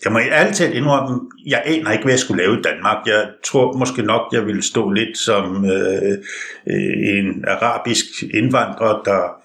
[0.04, 3.08] jeg må altid indrømme, jeg aner ikke, hvad jeg skulle lave i Danmark.
[3.08, 6.18] Jeg tror måske nok, jeg ville stå lidt som øh,
[6.68, 9.45] øh en arabisk indvandrer, der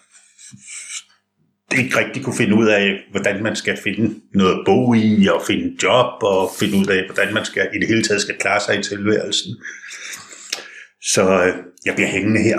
[1.79, 5.43] ikke rigtig kunne finde ud af, hvordan man skal finde noget at bo i, og
[5.47, 8.61] finde job, og finde ud af, hvordan man skal i det hele taget skal klare
[8.61, 9.57] sig i tilværelsen.
[11.03, 11.55] Så øh,
[11.85, 12.59] jeg bliver hængende her.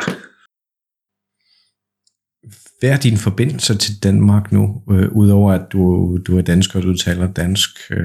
[2.79, 6.83] Hvad er din forbindelse til Danmark nu, øh, udover at du, du er dansker, og
[6.83, 7.69] du taler dansk?
[7.91, 7.97] Øh,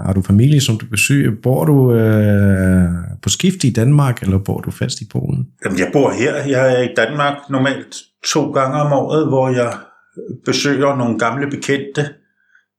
[0.00, 1.32] har du familie, som du besøger?
[1.42, 2.88] Bor du øh,
[3.22, 5.46] på skift i Danmark, eller bor du fast i Polen?
[5.64, 6.34] Jamen, jeg bor her.
[6.34, 9.72] Jeg er i Danmark normalt to gange om året, hvor jeg
[10.44, 12.14] besøger nogle gamle bekendte.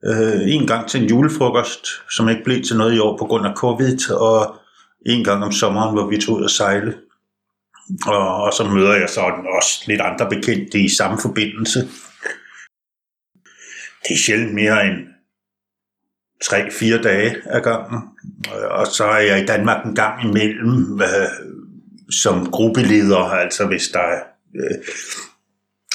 [0.05, 3.47] Øh, en gang til en julefrokost, som ikke blev til noget i år på grund
[3.47, 4.55] af covid, og
[5.05, 6.95] en gang om sommeren, hvor vi tog ud og sejle.
[8.05, 11.79] Og, og så møder jeg sådan også lidt andre bekendte i samme forbindelse.
[14.03, 14.97] Det er sjældent mere end
[16.43, 17.99] 3-4 dage ad gangen.
[18.69, 21.29] Og så er jeg i Danmark en gang imellem øh,
[22.11, 24.09] som gruppeleder, altså hvis der,
[24.55, 24.77] øh,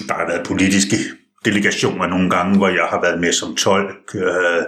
[0.08, 0.96] der har været politiske
[1.44, 4.14] delegationer nogle gange, hvor jeg har været med som tolk.
[4.14, 4.64] Øh,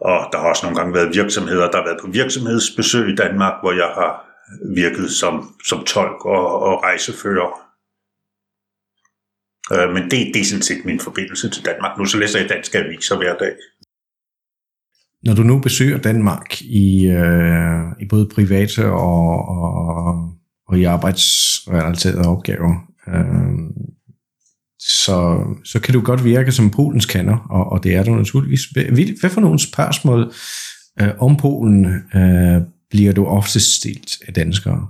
[0.00, 3.54] og der har også nogle gange været virksomheder, der har været på virksomhedsbesøg i Danmark,
[3.62, 4.12] hvor jeg har
[4.74, 7.50] virket som, som tolk og, og rejsefører.
[9.72, 11.98] Øh, men det, det er sådan set min forbindelse til Danmark.
[11.98, 13.52] Nu så læser jeg danske aviser hver dag.
[15.22, 20.32] Når du nu besøger Danmark i, øh, i både private og, og,
[20.68, 22.74] og i arbejdsrelaterede opgaver,
[23.08, 23.48] øh,
[24.78, 28.60] så, så kan du godt virke som Polens kender, og, og det er du naturligvis.
[29.20, 30.32] Hvad for nogle spørgsmål
[31.00, 34.88] øh, om Polen øh, bliver du ofte stillet af danskere?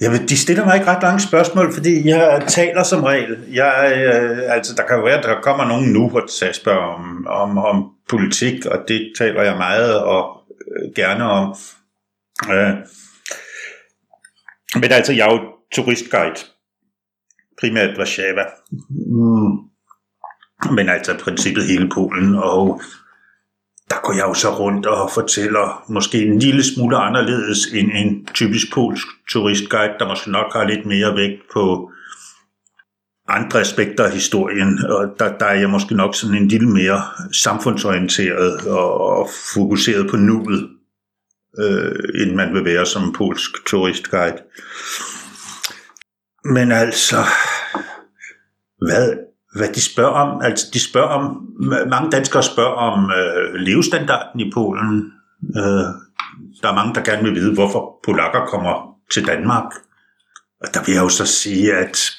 [0.00, 3.38] Jamen, de stiller mig ikke ret lange spørgsmål, fordi jeg taler som regel.
[3.52, 7.26] Jeg, øh, altså, der kan jo være, at der kommer nogen nu og spørger om,
[7.26, 11.56] om, om politik, og det taler jeg meget og øh, gerne om.
[12.50, 12.74] Øh,
[14.80, 15.40] men altså, jeg er jo
[15.72, 16.34] turistguide,
[17.60, 18.44] primært Warszawa.
[18.90, 19.56] Mm.
[20.74, 22.80] Men altså i princippet hele Polen, og
[23.90, 28.26] der går jeg jo så rundt og fortæller måske en lille smule anderledes end en
[28.34, 31.90] typisk polsk turistguide, der måske nok har lidt mere vægt på
[33.28, 37.02] andre aspekter af historien, og der, der er jeg måske nok sådan en lille mere
[37.42, 40.68] samfundsorienteret og, og fokuseret på nuet,
[41.58, 44.38] øh, end man vil være som polsk turistguide.
[46.44, 47.16] Men altså,
[48.78, 49.14] hvad,
[49.56, 50.42] hvad de spørger om.
[50.42, 51.48] Altså, de spørger om,
[51.90, 55.12] mange danskere spørger om øh, levestandarden i Polen.
[55.56, 55.84] Øh,
[56.62, 59.72] der er mange, der gerne vil vide, hvorfor polakker kommer til Danmark.
[60.60, 62.10] Og der vil jeg jo så sige, at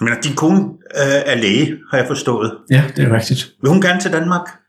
[0.00, 0.60] men din kone
[0.94, 2.58] øh, er læge, har jeg forstået.
[2.70, 3.52] Ja, det er rigtigt.
[3.62, 4.61] Vil hun gerne til Danmark?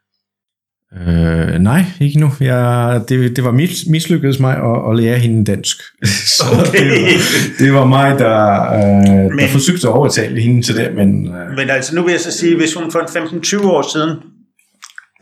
[1.02, 2.32] Øh, nej, ikke nu.
[2.40, 5.78] Jeg, det, det var mis, mislykkedes mig at, at lære hende dansk.
[6.38, 6.90] Så okay.
[6.90, 10.96] det, var, det var mig, der, øh, men, der forsøgte at overtale hende til det.
[10.96, 11.58] Men, øh.
[11.58, 14.18] men altså, nu vil jeg så sige, hvis hun for 15-20 år siden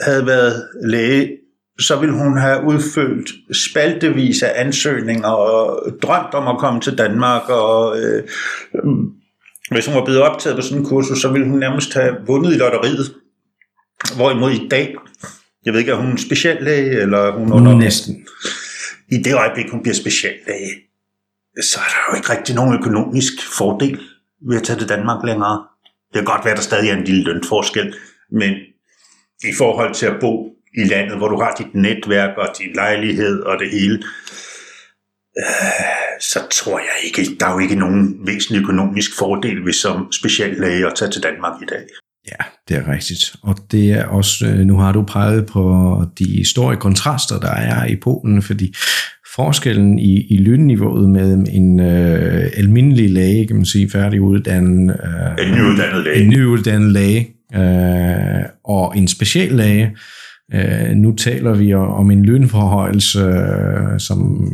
[0.01, 1.29] havde været læge,
[1.79, 3.29] så ville hun have udfyldt
[3.69, 7.49] spaltevis af ansøgninger og drømt om at komme til Danmark.
[7.49, 8.23] Og øh,
[9.71, 12.53] hvis hun var blevet optaget på sådan en kursus, så ville hun nærmest have vundet
[12.53, 13.13] i lotteriet.
[14.15, 14.95] Hvorimod i dag,
[15.65, 17.75] jeg ved ikke, er hun speciallæge, eller hun under...
[17.77, 18.27] Næsten.
[19.11, 20.71] I det øjeblik, hun bliver speciallæge,
[21.61, 23.99] så er der jo ikke rigtig nogen økonomisk fordel
[24.47, 25.65] ved at tage til Danmark længere.
[26.13, 27.95] Det kan godt være, at der stadig er en lille lønforskel,
[28.31, 28.51] men
[29.43, 33.39] i forhold til at bo i landet, hvor du har dit netværk og din lejlighed
[33.39, 34.03] og det hele,
[35.37, 40.11] øh, så tror jeg ikke, der er jo ikke nogen væsentlig økonomisk fordel ved som
[40.11, 41.87] speciallæge at tage til Danmark i dag.
[42.27, 43.35] Ja, det er rigtigt.
[43.43, 47.85] Og det er også, øh, nu har du peget på de store kontraster, der er
[47.85, 48.73] i Polen, fordi
[49.35, 55.53] forskellen i, i lønniveauet med en øh, almindelig læge, kan man sige, færdiguddannet, øh, en
[55.53, 59.97] nyuddannet læge, en nyuddannet læge øh, og en speciallæge,
[60.53, 64.47] øh, nu taler vi om en lønforhøjelse, øh, som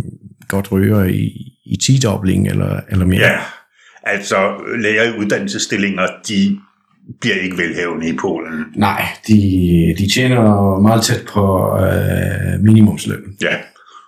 [0.48, 1.32] godt rører i,
[1.66, 3.22] i 10-dobling eller, eller mere.
[3.22, 3.40] Ja,
[4.04, 4.36] altså
[4.82, 6.58] læger i uddannelsesstillinger, de
[7.22, 8.66] bliver ikke velhavende i Polen.
[8.76, 9.34] Nej, de,
[9.98, 11.44] de tjener meget tæt på
[11.78, 13.24] øh, minimumsløn.
[13.42, 13.56] Ja,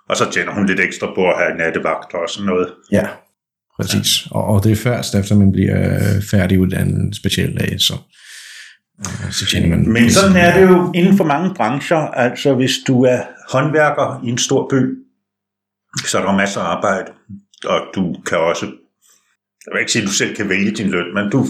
[0.10, 2.68] og så tjener hun lidt ekstra på at have nattevagt og sådan noget.
[2.92, 3.08] Ja,
[3.76, 4.26] præcis.
[4.26, 4.36] Ja.
[4.36, 6.00] Og, og det er først efter man bliver
[6.32, 7.94] færdiguddannet speciallæge, så,
[9.00, 9.90] øh, så tjener man...
[9.90, 11.98] Men sådan er det jo inden for mange brancher.
[11.98, 14.98] Altså hvis du er håndværker i en stor by,
[16.06, 17.12] så er der masser af arbejde,
[17.66, 18.66] og du kan også,
[19.66, 21.46] jeg vil ikke sige, at du selv kan vælge din løn, men du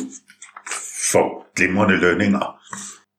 [1.11, 2.55] får glimrende lønninger.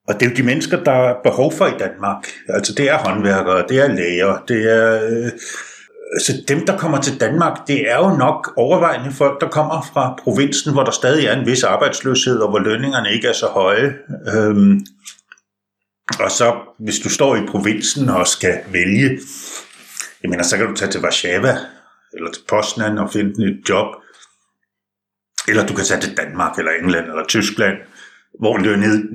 [0.09, 2.27] Og det er jo de mennesker, der er behov for i Danmark.
[2.49, 5.09] Altså det er håndværkere, det er læger, det er...
[5.11, 5.31] Øh,
[6.21, 10.15] så dem, der kommer til Danmark, det er jo nok overvejende folk, der kommer fra
[10.23, 13.95] provinsen, hvor der stadig er en vis arbejdsløshed, og hvor lønningerne ikke er så høje.
[14.35, 14.81] Øhm,
[16.21, 19.19] og så, hvis du står i provinsen og skal vælge,
[20.23, 21.57] jeg mener, så kan du tage til Warszawa,
[22.13, 23.87] eller til Poznan og finde et job,
[25.51, 27.77] eller du kan tage til Danmark, eller England, eller Tyskland,
[28.41, 28.59] hvor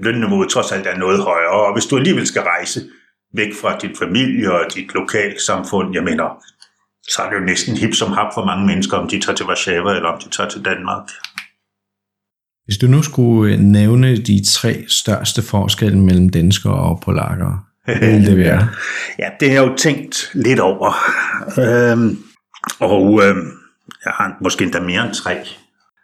[0.04, 1.66] lønniveauet trods alt er noget højere.
[1.68, 2.80] Og hvis du alligevel skal rejse
[3.34, 6.44] væk fra dit familie og dit lokalsamfund, jeg mener,
[7.08, 9.46] så er det jo næsten hip som hap for mange mennesker, om de tager til
[9.46, 11.08] Warszawa, eller om de tager til Danmark.
[12.66, 18.26] Hvis du nu skulle nævne de tre største forskelle mellem danskere og polakker, hvad ville
[18.26, 18.70] det være?
[19.20, 20.94] ja, det har jeg jo tænkt lidt over.
[21.60, 22.18] Øhm,
[22.80, 23.52] og øhm,
[24.06, 25.38] jeg har måske endda mere end tre.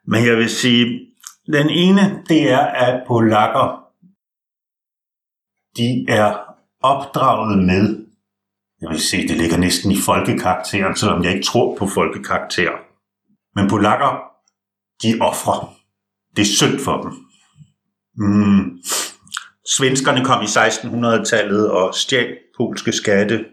[0.07, 1.07] Men jeg vil sige,
[1.45, 3.83] den ene, det er, at polakker,
[5.77, 6.37] de er
[6.81, 8.05] opdraget med,
[8.81, 12.71] jeg vil sige, det ligger næsten i folkekarakteren, selvom jeg ikke tror på folkekarakter.
[13.55, 14.31] Men polakker,
[15.03, 15.75] de offrer.
[16.35, 17.11] Det er synd for dem.
[18.17, 18.77] Mm.
[19.77, 23.45] Svenskerne kom i 1600-tallet og stjal polske skatte.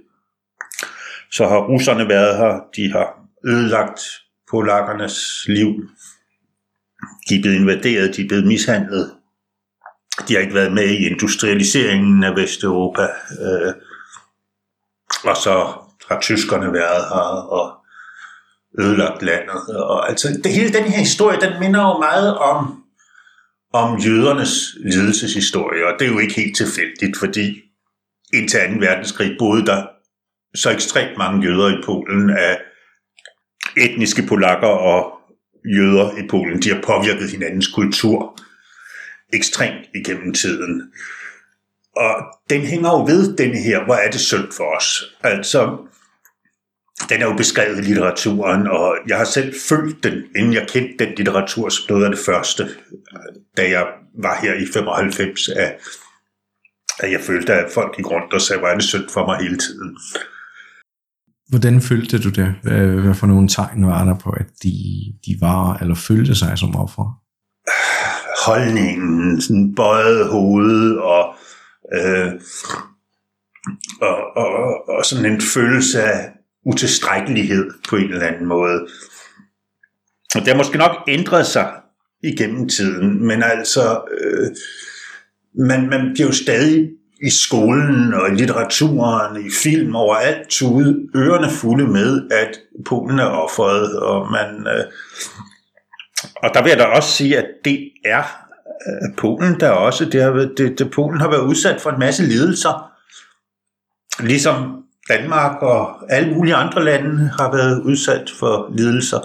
[1.33, 2.61] Så har russerne været her.
[2.77, 4.01] De har ødelagt
[4.51, 5.69] polakkernes liv.
[7.29, 9.15] De er blevet invaderet, de er blevet mishandlet.
[10.29, 13.03] De har ikke været med i industrialiseringen af Vesteuropa.
[13.03, 13.75] Øh,
[15.25, 15.73] og så
[16.09, 17.79] har tyskerne været her og
[18.79, 19.77] ødelagt landet.
[19.77, 22.85] Og altså, det hele den her historie, den minder jo meget om,
[23.73, 27.63] om jødernes lidelseshistorie, og det er jo ikke helt tilfældigt, fordi
[28.35, 28.87] indtil 2.
[28.87, 29.87] verdenskrig boede der
[30.55, 32.59] så ekstremt mange jøder i Polen af
[33.77, 35.18] etniske polakker og
[35.65, 36.63] jøder i Polen.
[36.63, 38.39] De har påvirket hinandens kultur
[39.33, 40.93] ekstremt igennem tiden.
[41.97, 42.15] Og
[42.51, 45.05] den hænger jo ved, den her, hvor er det synd for os.
[45.23, 45.77] Altså,
[47.09, 51.05] den er jo beskrevet i litteraturen, og jeg har selv følt den, inden jeg kendte
[51.05, 52.69] den litteratur som noget af det første,
[53.57, 53.87] da jeg
[54.23, 55.81] var her i 95, at,
[56.99, 59.39] at jeg følte, at folk gik rundt og sagde, hvor er det synd for mig
[59.39, 59.99] hele tiden.
[61.49, 62.55] Hvordan følte du det?
[63.03, 64.73] Hvad for nogle tegn var der på, at de,
[65.27, 67.23] de var eller følte sig som offer?
[68.47, 71.35] Holdningen, sådan bøjet hoved og,
[71.95, 72.33] øh,
[74.01, 76.31] og, og, og sådan en følelse af
[76.67, 78.87] utilstrækkelighed på en eller anden måde.
[80.35, 81.73] Og det har måske nok ændret sig
[82.23, 84.51] igennem tiden, men altså, øh,
[85.67, 86.91] man, man bliver jo stadig
[87.23, 93.25] i skolen og i litteraturen, i film overalt tude ørerne fulde med, at Polen er
[93.25, 94.67] offeret, og man...
[94.67, 94.85] Øh,
[96.43, 98.23] og der vil jeg da også sige, at det er
[98.89, 102.23] øh, Polen, der også, det har, det, det, Polen har været udsat for en masse
[102.23, 102.93] lidelser,
[104.23, 109.19] ligesom Danmark og alle mulige andre lande har været udsat for lidelser.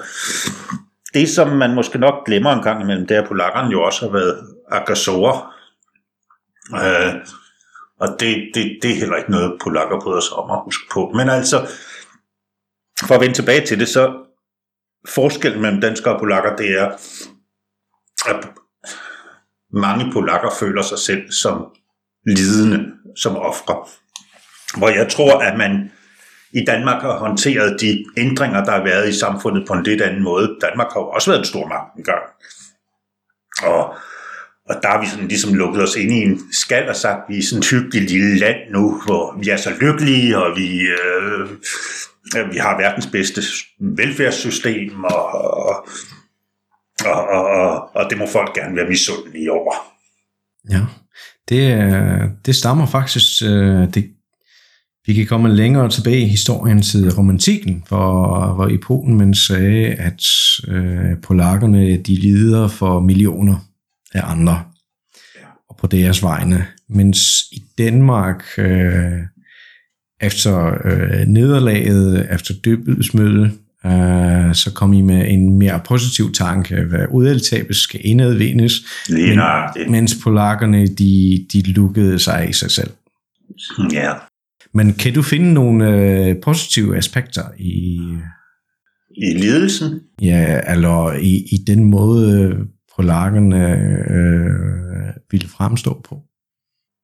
[1.13, 4.05] Det, som man måske nok glemmer en gang imellem, det er, at polakkerne jo også
[4.05, 4.37] har været
[4.71, 5.53] aggressorer.
[6.73, 7.13] Øh,
[7.99, 11.11] og det, det, det er heller ikke noget, polakker bryder sig om at huske på.
[11.15, 11.67] Men altså,
[13.07, 14.13] for at vende tilbage til det, så
[15.09, 16.87] forskellen mellem danskere og polakker, det er,
[18.25, 18.49] at
[19.73, 21.65] mange polakker føler sig selv som
[22.25, 23.85] lidende, som ofre
[24.77, 25.91] hvor jeg tror, at man
[26.53, 30.23] i Danmark har håndteret de ændringer, der har været i samfundet på en lidt anden
[30.23, 30.57] måde.
[30.61, 32.23] Danmark har jo også været en stor magt engang.
[33.63, 33.95] Og,
[34.69, 37.37] og der har vi sådan ligesom lukket os ind i en skal og sagt, vi
[37.37, 41.49] er sådan et hyggeligt lille land nu, hvor vi er så lykkelige, og vi, øh,
[42.37, 43.41] øh vi har verdens bedste
[43.79, 45.25] velfærdssystem, og,
[47.05, 49.73] og, og, og, og det må folk gerne være misundelige over.
[50.69, 50.81] Ja,
[51.49, 54.09] det, øh, det stammer faktisk, øh, det
[55.05, 59.87] vi kan komme længere tilbage i historien til romantikken, hvor, hvor i Polen man sagde,
[59.87, 60.23] at
[60.67, 63.55] øh, polakkerne de lider for millioner
[64.13, 64.63] af andre
[65.69, 66.65] og på deres vegne.
[66.89, 67.19] Mens
[67.51, 69.19] i Danmark, øh,
[70.21, 73.51] efter øh, nederlaget, efter døbelsmødet,
[73.85, 78.73] øh, så kom I med en mere positiv tanke, hvad uddeltabet skal indadvindes,
[79.09, 79.39] men,
[79.91, 82.89] mens polakkerne de, de lukkede sig i sig selv.
[83.91, 84.13] Ja,
[84.73, 87.99] men kan du finde nogle øh, positive aspekter i...
[89.17, 89.99] I lidelsen?
[90.21, 92.55] Ja, eller i, i den måde,
[92.95, 96.21] polakkerne øh, øh, ville fremstå på?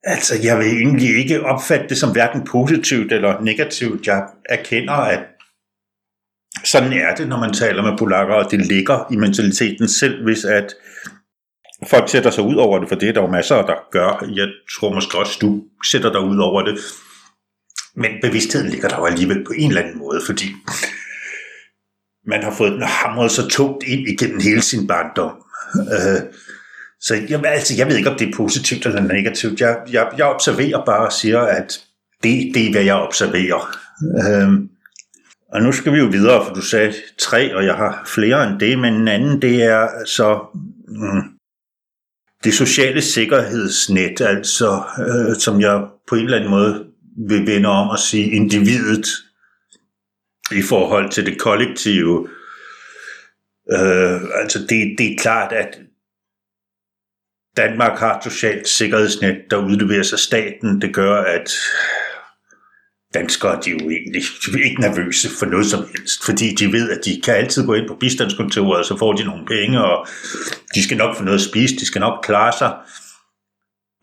[0.04, 4.08] Altså, jeg vil egentlig ikke opfatte det som hverken positivt eller negativt.
[4.08, 5.20] Jeg erkender, at
[6.66, 10.46] sådan er det, når man taler med polakker, og det ligger i mentaliteten selv, hvis
[10.46, 10.74] at
[11.88, 14.26] folk sætter sig ud over det, for det er der jo masser, der gør.
[14.36, 14.48] Jeg
[14.80, 16.80] tror måske også, du sætter dig ud over det.
[17.96, 20.46] Men bevidstheden ligger der jo alligevel på en eller anden måde, fordi
[22.26, 25.44] man har fået den hamret så tungt ind igennem hele sin barndom.
[25.76, 26.22] Øh,
[27.02, 29.62] så jeg, altså, jeg ved ikke, om det er positivt eller negativt.
[29.62, 31.80] Jeg, jeg, jeg observerer bare og siger, at
[32.24, 33.78] det, det er, hvad jeg observerer.
[34.04, 34.50] Øh,
[35.54, 38.60] og nu skal vi jo videre, for du sagde tre, og jeg har flere end
[38.60, 40.40] det, men en anden, det er så
[40.88, 41.22] mm,
[42.44, 46.86] det sociale sikkerhedsnet, altså, øh, som jeg på en eller anden måde
[47.30, 49.08] vil vende om at sige individet
[50.52, 52.28] i forhold til det kollektive.
[53.74, 55.80] Øh, altså det, det er klart, at
[57.58, 60.82] Danmark har et socialt sikkerhedsnet, der udleveres af staten.
[60.82, 61.52] Det gør, at
[63.14, 66.72] danskere de er jo egentlig de er ikke nervøse for noget som helst, fordi de
[66.72, 69.84] ved, at de kan altid gå ind på bistandskontoret, og så får de nogle penge,
[69.84, 70.08] og
[70.76, 72.74] de skal nok få noget at spise, de skal nok klare sig.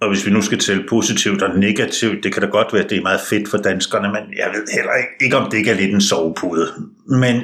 [0.00, 2.90] Og hvis vi nu skal tælle positivt og negativt, det kan da godt være, at
[2.90, 5.70] det er meget fedt for danskerne, men jeg ved heller ikke, ikke om det ikke
[5.70, 6.72] er lidt en sovepude.
[7.06, 7.42] Men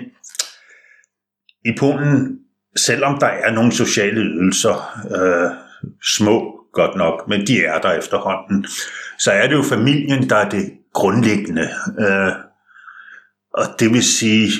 [1.65, 2.39] i Polen,
[2.77, 5.51] selvom der er nogle sociale ydelser, øh,
[6.17, 8.67] små godt nok, men de er der efterhånden,
[9.19, 11.69] så er det jo familien, der er det grundlæggende.
[11.99, 12.33] Øh,
[13.55, 14.51] og det vil sige,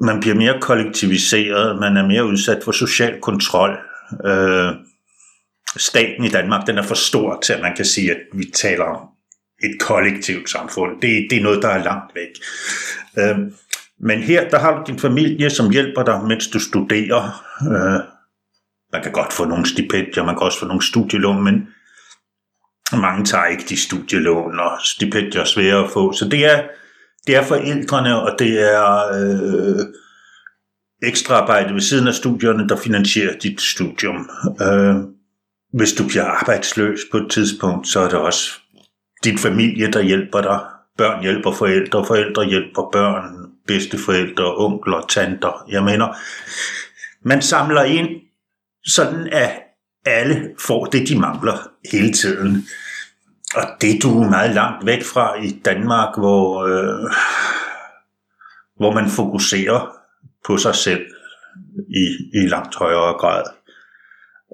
[0.00, 3.78] man bliver mere kollektiviseret, man er mere udsat for social kontrol.
[4.24, 4.72] Øh,
[5.76, 8.84] staten i Danmark, den er for stor til, at man kan sige, at vi taler
[8.84, 9.08] om
[9.64, 11.00] et kollektivt samfund.
[11.02, 12.30] Det, det er noget, der er langt væk.
[13.18, 13.38] Øh,
[14.00, 17.44] men her, der har du din familie, som hjælper dig, mens du studerer.
[17.70, 18.00] Øh,
[18.92, 21.68] man kan godt få nogle stipendier, man kan også få nogle studielån, men
[22.92, 26.12] mange tager ikke de studielån, og stipendier er svære at få.
[26.12, 26.62] Så det er,
[27.26, 29.86] det er forældrene, og det er øh,
[31.02, 34.30] ekstra arbejde ved siden af studierne, der finansierer dit studium.
[34.62, 34.96] Øh,
[35.72, 38.50] hvis du bliver arbejdsløs på et tidspunkt, så er det også
[39.24, 40.60] din familie, der hjælper dig.
[40.98, 45.64] Børn hjælper forældre, forældre hjælper børn, bedsteforældre, onkler, tanter.
[45.68, 46.16] Jeg mener,
[47.22, 48.08] man samler ind,
[48.86, 49.50] sådan at
[50.04, 52.68] alle får det, de mangler hele tiden.
[53.56, 57.10] Og det du er meget langt væk fra i Danmark, hvor, øh,
[58.76, 59.96] hvor man fokuserer
[60.46, 61.06] på sig selv
[61.88, 62.04] i,
[62.34, 63.44] i langt højere grad.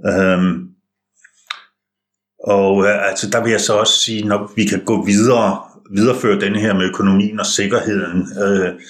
[0.07, 0.69] Øhm,
[2.45, 6.41] og øh, altså, der vil jeg så også sige, når vi kan gå videre, videreføre
[6.41, 8.81] denne her med økonomien og sikkerheden, øh,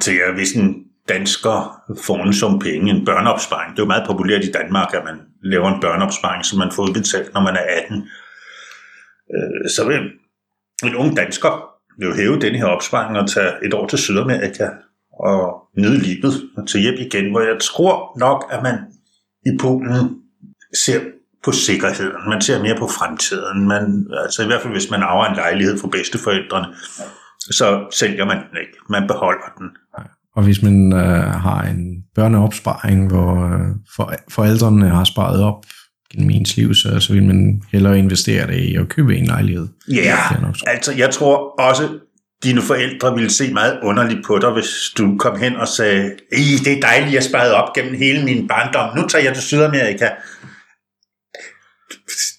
[0.00, 4.06] til at hvis en dansker får en som penge, en børneopsparing, det er jo meget
[4.06, 7.64] populært i Danmark, at man laver en børneopsparing, som man får udbetalt, når man er
[7.84, 7.96] 18,
[9.34, 10.00] øh, så vil
[10.84, 11.70] en ung dansker
[12.02, 14.68] jo hæve den her opsparing og tage et år til Sydamerika
[15.12, 18.74] og nyde livet og til hjem igen, hvor jeg tror nok, at man
[19.46, 20.22] i Polen
[20.84, 21.00] ser
[21.44, 22.28] på sikkerheden.
[22.28, 23.68] Man ser mere på fremtiden.
[23.68, 26.66] Man, altså i hvert fald, hvis man arver en lejlighed for bedsteforældrene,
[27.38, 28.78] så sælger man den ikke.
[28.88, 29.66] Man beholder den.
[30.36, 35.64] Og hvis man øh, har en børneopsparing, hvor øh, for, forældrene har sparet op
[36.12, 39.68] gennem ens liv, så, så vil man hellere investere det i at købe en lejlighed.
[39.88, 40.52] Ja, yeah.
[40.66, 41.88] altså jeg tror også,
[42.44, 46.12] dine forældre ville se meget underligt på dig, hvis du kom hen og sagde,
[46.64, 50.08] det er dejligt, jeg sparet op gennem hele min barndom, nu tager jeg til Sydamerika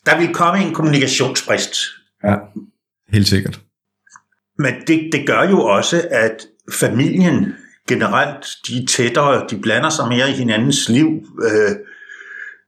[0.06, 1.76] der vil komme en kommunikationsbrist.
[2.24, 2.36] Ja,
[3.10, 3.60] helt sikkert.
[4.58, 7.54] Men det, det gør jo også, at familien
[7.88, 11.08] generelt, de er tættere, de blander sig mere i hinandens liv.
[11.44, 11.76] Øh,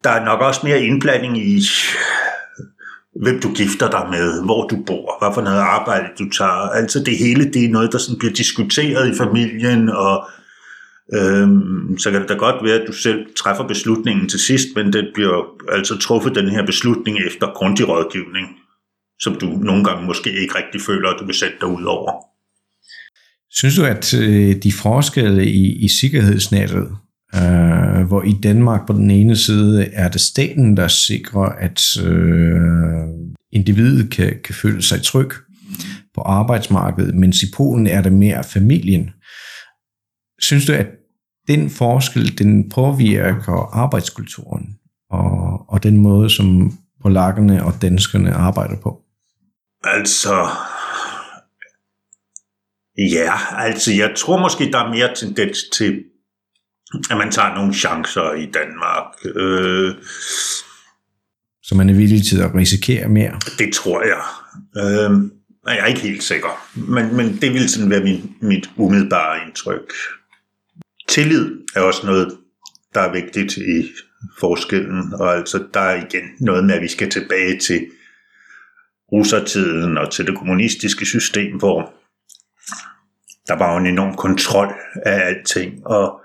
[0.04, 1.62] der er nok også mere indblanding i,
[3.22, 6.70] hvem du gifter dig med, hvor du bor, hvad for noget arbejde du tager.
[6.80, 10.28] Altså det hele, det er noget, der sådan bliver diskuteret i familien, og
[11.16, 14.94] Øhm, så kan det da godt være, at du selv træffer beslutningen til sidst, men
[14.94, 18.48] det bliver altså truffet den her beslutning efter grundig rådgivning,
[19.20, 22.12] som du nogle gange måske ikke rigtig føler, at du vil sætte dig ud over.
[23.52, 26.88] Synes du, at øh, de forskelle i, i sikkerhedsnettet,
[27.36, 33.08] øh, hvor i Danmark på den ene side er det staten, der sikrer, at øh,
[33.52, 35.30] individet kan, kan føle sig tryg
[36.16, 39.10] på arbejdsmarkedet, mens i Polen er det mere familien,
[40.44, 40.88] Synes du, at
[41.48, 44.76] den forskel, den påvirker arbejdskulturen
[45.10, 49.02] og, og den måde, som polakkerne og danskerne arbejder på?
[49.84, 50.48] Altså,
[52.98, 56.04] ja, altså jeg tror måske, der er mere tendens til,
[57.12, 59.36] at man tager nogle chancer i Danmark.
[59.36, 59.96] Øh,
[61.64, 63.40] så man er villig til at risikere mere?
[63.58, 64.24] Det tror jeg.
[64.78, 65.30] Øh,
[65.66, 69.94] jeg er ikke helt sikker, men, men det vil sådan være min, mit umiddelbare indtryk.
[71.14, 72.38] Tillid er også noget,
[72.94, 73.92] der er vigtigt i
[74.40, 77.88] forskellen, og altså der er igen noget med, at vi skal tilbage til
[79.12, 81.94] russertiden og til det kommunistiske system, hvor
[83.48, 84.74] der var en enorm kontrol
[85.06, 86.22] af alting, og,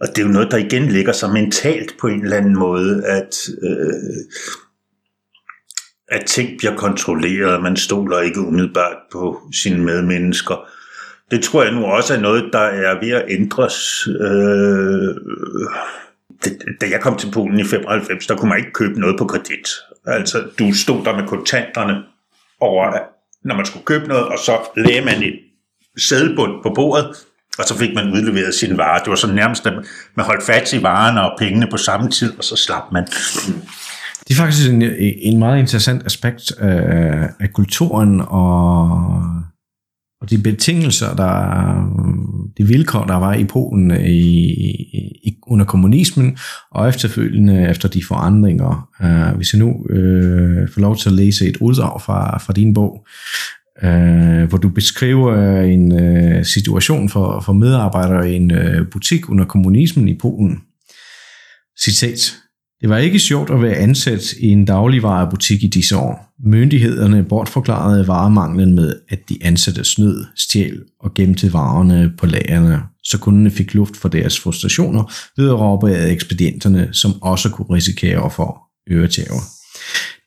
[0.00, 3.06] og det er jo noget, der igen ligger så mentalt på en eller anden måde,
[3.06, 4.24] at, øh,
[6.08, 10.68] at ting bliver kontrolleret, man stoler ikke umiddelbart på sine medmennesker,
[11.30, 14.08] det tror jeg nu også er noget, der er ved at ændres.
[14.20, 15.14] Øh,
[16.80, 19.68] da jeg kom til Polen i 95, der kunne man ikke købe noget på kredit.
[20.06, 21.94] Altså, du stod der med kontanterne
[22.60, 22.98] over,
[23.44, 25.38] når man skulle købe noget, og så lagde man et
[25.98, 27.16] sædelbund på bordet,
[27.58, 28.98] og så fik man udleveret sin varer.
[28.98, 29.72] Det var så nærmest, at
[30.14, 33.06] man holdt fat i varerne og pengene på samme tid, og så slap man.
[34.28, 39.22] Det er faktisk en, en meget interessant aspekt af, af kulturen og,
[40.20, 41.32] og de betingelser, der,
[42.58, 44.50] de vilkår, der var i Polen i,
[45.24, 46.38] i, under kommunismen,
[46.70, 48.88] og efterfølgende efter de forandringer.
[49.02, 52.52] Øh, uh, hvis jeg nu uh, får lov til at læse et uddrag fra, fra
[52.52, 53.06] din bog,
[53.82, 59.44] uh, hvor du beskriver en uh, situation for, for medarbejdere i en uh, butik under
[59.44, 60.58] kommunismen i Polen.
[61.80, 62.36] Citat.
[62.80, 66.29] Det var ikke sjovt at være ansat i en dagligvarebutik i disse år.
[66.44, 73.18] Myndighederne bortforklarede varemanglen med, at de ansatte snød, stjæl og gemte varerne på lagerne, så
[73.18, 78.24] kunderne fik luft for deres frustrationer ved at råbe af ekspedienterne, som også kunne risikere
[78.24, 78.58] at få
[78.90, 79.40] øretæver.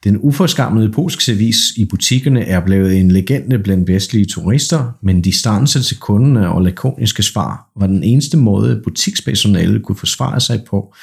[0.04, 5.84] Den uforskammede polske servis i butikkerne er blevet en legende blandt vestlige turister, men distance
[5.84, 10.96] til kunderne og lakoniske svar var den eneste måde, butikspersonale kunne forsvare sig på,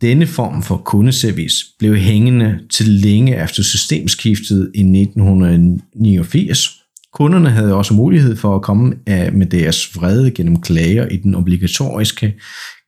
[0.00, 6.82] denne form for kundeservice blev hængende til længe efter systemskiftet i 1989.
[7.12, 11.34] Kunderne havde også mulighed for at komme af med deres vrede gennem klager i den
[11.34, 12.34] obligatoriske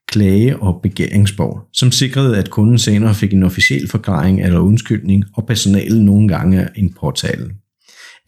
[0.07, 5.45] klage- og begæringsbog, som sikrede, at kunden senere fik en officiel forklaring eller undskyldning, og
[5.45, 7.49] personalet nogle gange en påtale.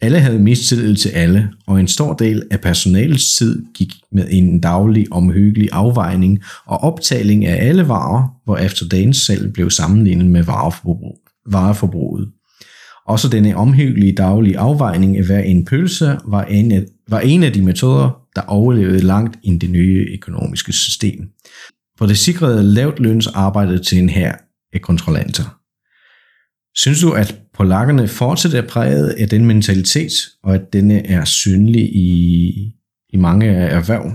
[0.02, 4.60] Alle havde mistillid til alle, og en stor del af personalets tid gik med en
[4.60, 10.42] daglig omhyggelig afvejning og optaling af alle varer, hvor efter dagens salg blev sammenlignet med
[10.42, 12.28] vareforbrug, vareforbruget.
[13.06, 17.52] Også denne omhyggelige daglige afvejning af hver en pølse var en, af, var en af
[17.52, 21.18] de metoder, der overlevede langt i det nye økonomiske system.
[21.98, 24.34] For det sikrede lavt lønsarbejde til en her
[24.72, 25.58] af kontrollanter.
[26.74, 31.82] Synes du, at polakkerne fortsat er præget af den mentalitet, og at denne er synlig
[31.82, 32.72] i,
[33.08, 34.12] i mange erhverv,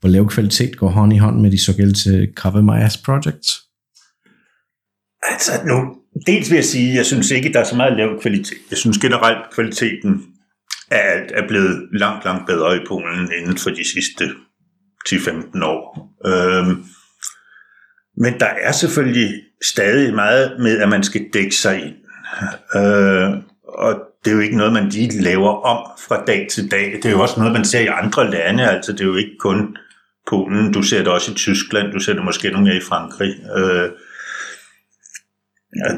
[0.00, 3.60] hvor lav kvalitet går hånd i hånd med de såkaldte cover my ass projects?
[5.30, 8.20] Altså nu, dels vil jeg sige, at jeg synes ikke, der er så meget lav
[8.22, 8.58] kvalitet.
[8.70, 10.26] Jeg synes generelt, kvaliteten
[10.90, 14.24] af alt er blevet langt, langt bedre i Polen inden for de sidste
[15.08, 16.10] 10-15 år.
[16.26, 16.84] Øhm,
[18.16, 21.94] men der er selvfølgelig stadig meget med, at man skal dække sig ind.
[22.74, 23.30] Øh,
[23.64, 26.92] og det er jo ikke noget, man lige laver om fra dag til dag.
[26.92, 28.70] Det er jo også noget, man ser i andre lande.
[28.70, 29.76] Altså, det er jo ikke kun
[30.30, 30.72] Polen.
[30.72, 31.92] Du ser det også i Tyskland.
[31.92, 33.34] Du ser det måske nogle i Frankrig.
[33.56, 33.90] Øh,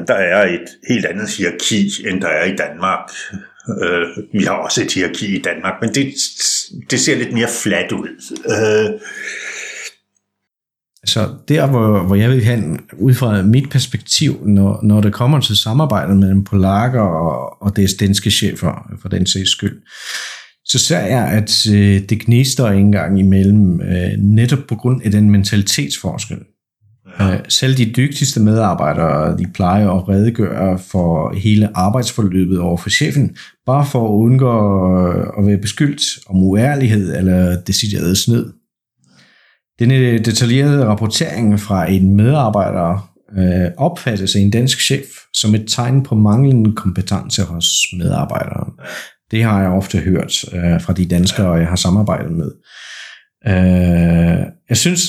[0.07, 3.09] der er et helt andet hierarki, end der er i Danmark.
[3.83, 6.13] Øh, vi har også et hierarki i Danmark, men det,
[6.91, 8.07] det ser lidt mere fladt ud.
[8.45, 8.99] Øh,
[11.05, 15.39] så der, hvor, hvor jeg vil hen, ud fra mit perspektiv, når, når det kommer
[15.39, 19.81] til samarbejdet mellem polakker og, og deres danske chefer, for den sags skyld,
[20.65, 25.31] så ser jeg, at øh, det gnister engang imellem, øh, netop på grund af den
[25.31, 26.37] mentalitetsforskel.
[27.19, 27.33] Ja.
[27.33, 33.35] Øh, selv de dygtigste medarbejdere, de plejer at redegøre for hele arbejdsforløbet over for chefen,
[33.65, 34.51] bare for at undgå
[35.37, 38.45] at være beskyldt om uærlighed eller decideret snyd.
[39.79, 46.03] Denne detaljerede rapportering fra en medarbejder øh, opfattes af en dansk chef som et tegn
[46.03, 48.73] på manglende kompetence hos medarbejderen.
[49.31, 52.51] Det har jeg ofte hørt øh, fra de danskere, jeg har samarbejdet med.
[53.47, 55.01] Øh, jeg synes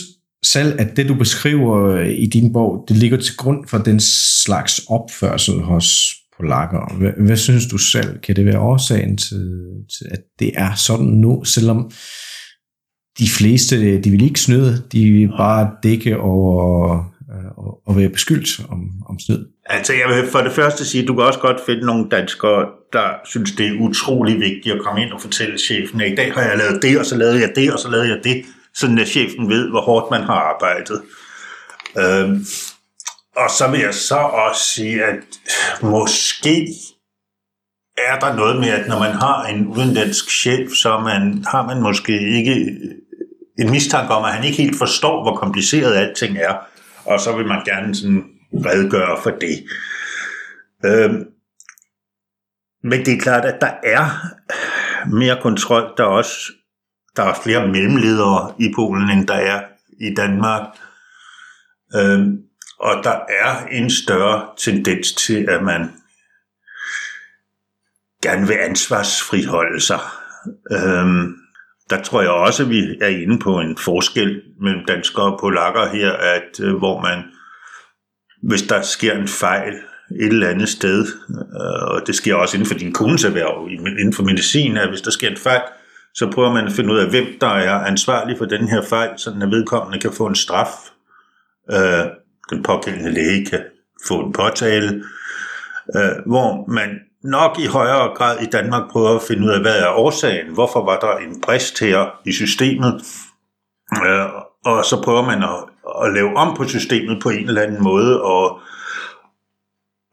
[0.45, 4.01] selv, at det du beskriver øh, i din bog, det ligger til grund for den
[4.45, 6.95] slags opførsel hos polakker.
[6.95, 8.19] Hvad, hvad synes du selv?
[8.19, 9.59] Kan det være årsagen til,
[9.99, 11.91] til, at det er sådan nu, selvom
[13.19, 17.15] de fleste, de vil ikke snyde, de vil bare dække over
[17.57, 19.47] og, og være beskyldt om, om snyd.
[19.67, 22.67] Altså jeg vil for det første sige, at du kan også godt finde nogle danskere,
[22.93, 26.33] der synes, det er utrolig vigtigt at komme ind og fortælle chefen, at i dag
[26.35, 28.45] har jeg lavet det, og så lavede jeg det, og så lavede jeg det,
[28.75, 31.03] sådan at chefen ved, hvor hårdt man har arbejdet.
[31.99, 32.47] Øhm,
[33.37, 35.21] og så vil jeg så også sige, at
[35.83, 36.69] måske
[37.99, 41.83] er der noget med, at når man har en udenlandsk chef, så man, har man
[41.83, 42.77] måske ikke
[43.59, 46.55] en mistanke om, at han ikke helt forstår, hvor kompliceret alting er,
[47.05, 49.65] og så vil man gerne sådan redegøre for det.
[50.85, 51.27] Øhm,
[52.83, 54.11] men det er klart, at der er
[55.07, 55.95] mere kontrol.
[55.97, 56.53] Der er også
[57.17, 59.63] der er flere mellemledere i Polen, end der er
[60.01, 60.63] i Danmark.
[61.97, 62.39] Øhm,
[62.79, 65.93] og der er en større tendens til, at man
[68.23, 70.01] gerne vil ansvarsfriholde sig.
[70.71, 71.37] Øhm,
[71.91, 75.89] der tror jeg også, at vi er inde på en forskel mellem danskere og polakker
[75.89, 77.23] her, at øh, hvor man,
[78.49, 79.75] hvis der sker en fejl
[80.21, 84.13] et eller andet sted, øh, og det sker også inden for din kundes erhverv, inden
[84.13, 85.63] for medicin, at hvis der sker en fejl,
[86.15, 89.11] så prøver man at finde ud af, hvem der er ansvarlig for den her fejl,
[89.17, 90.69] så den vedkommende kan få en straf.
[91.73, 92.07] Øh,
[92.51, 93.63] den pågældende læge kan
[94.09, 95.05] få en påtale,
[95.97, 96.91] øh, hvor man
[97.25, 100.55] nok i højere grad i Danmark prøver at finde ud af, hvad er årsagen?
[100.55, 103.03] Hvorfor var der en brist her i systemet?
[104.07, 104.27] Øh,
[104.65, 105.65] og så prøver man at,
[106.05, 108.61] at lave om på systemet på en eller anden måde, og,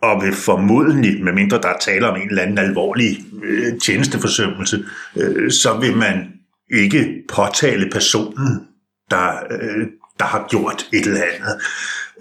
[0.02, 4.86] og vil formodentlig, medmindre der er tale om en eller anden alvorlig øh, tjenesteforsømmelse,
[5.18, 6.34] øh, så vil man
[6.74, 8.68] ikke påtale personen,
[9.10, 9.88] der, øh,
[10.20, 11.62] der har gjort et eller andet.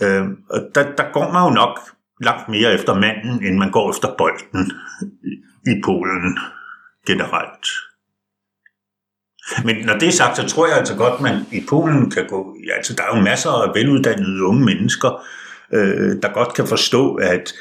[0.03, 1.81] Øh, og der, der går man jo nok
[2.21, 4.73] langt mere efter manden, end man går efter bolden
[5.67, 6.39] i Polen
[7.07, 7.67] generelt.
[9.65, 12.27] Men når det er sagt, så tror jeg altså godt, at man i Polen kan
[12.29, 12.57] gå...
[12.77, 15.23] Altså, der er jo masser af veluddannede unge mennesker,
[15.73, 17.53] øh, der godt kan forstå, at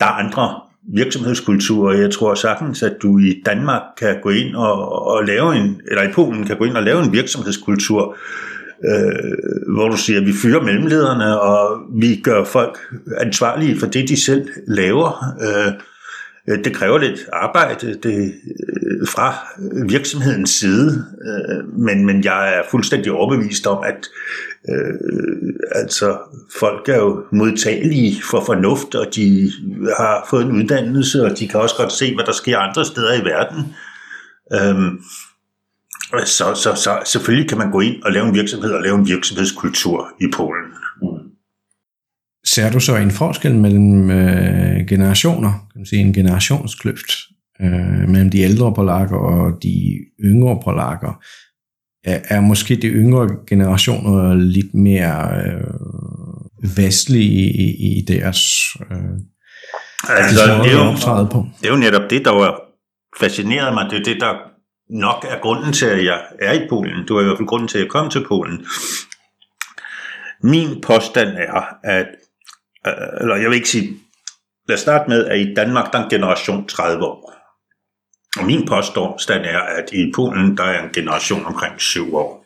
[0.00, 0.60] der er andre
[0.94, 1.96] virksomhedskulturer.
[1.96, 6.02] Jeg tror sagtens, at du i Danmark kan gå ind og, og lave en, eller
[6.02, 8.18] i Polen kan gå ind og lave en virksomhedskultur, øh,
[8.84, 12.78] Øh, hvor du siger, at vi fyrer mellemlederne, og vi gør folk
[13.20, 15.24] ansvarlige for det, de selv laver.
[15.42, 15.72] Øh,
[16.64, 19.34] det kræver lidt arbejde det, øh, fra
[19.88, 24.08] virksomhedens side, øh, men, men jeg er fuldstændig overbevist om, at
[24.68, 24.94] øh,
[25.72, 26.18] altså,
[26.58, 29.50] folk er jo modtagelige for fornuft, og de
[29.96, 33.14] har fået en uddannelse, og de kan også godt se, hvad der sker andre steder
[33.14, 33.74] i verden.
[34.52, 34.92] Øh,
[36.24, 39.08] så, så, så selvfølgelig kan man gå ind og lave en virksomhed og lave en
[39.08, 40.70] virksomhedskultur i Polen.
[42.46, 47.12] Ser du så en forskel mellem øh, generationer, kan man sige en generationskløft,
[47.60, 51.22] øh, mellem de ældre polakker og de yngre polakker?
[52.04, 55.64] Er, er måske de yngre generationer lidt mere øh,
[56.76, 58.40] vestlige i, i deres
[58.90, 58.96] øh,
[60.08, 61.46] altså, det, er jo, på?
[61.60, 62.60] det er jo netop det, der var
[63.20, 63.90] fascineret mig.
[63.90, 64.34] Det er det, der
[64.90, 67.06] nok er grunden til, at jeg er i Polen.
[67.06, 68.66] Du er i hvert fald grunden til, at jeg kom til Polen.
[70.42, 72.06] Min påstand er, at,
[72.86, 73.96] øh, eller jeg vil ikke sige,
[74.68, 77.34] lad os starte med, at i Danmark der er en generation 30 år.
[78.38, 82.44] Og min påstand er, at i Polen der er en generation omkring 7 år.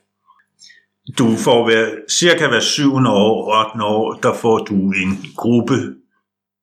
[1.18, 2.94] Du får hver, cirka hver 7.
[2.94, 3.84] år, 8.
[3.84, 5.74] år, der får du en gruppe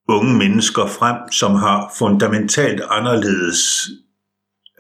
[0.08, 3.60] unge mennesker frem, som har fundamentalt anderledes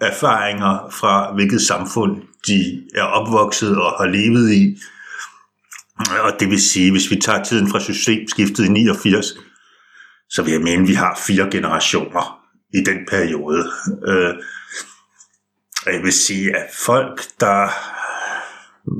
[0.01, 4.77] erfaringer fra, hvilket samfund de er opvokset og har levet i.
[6.23, 9.25] Og det vil sige, hvis vi tager tiden fra systemskiftet i 89,
[10.29, 12.39] så vil jeg mene, at vi har fire generationer
[12.73, 13.71] i den periode.
[14.07, 14.33] Øh,
[15.85, 17.69] jeg vil sige, at folk, der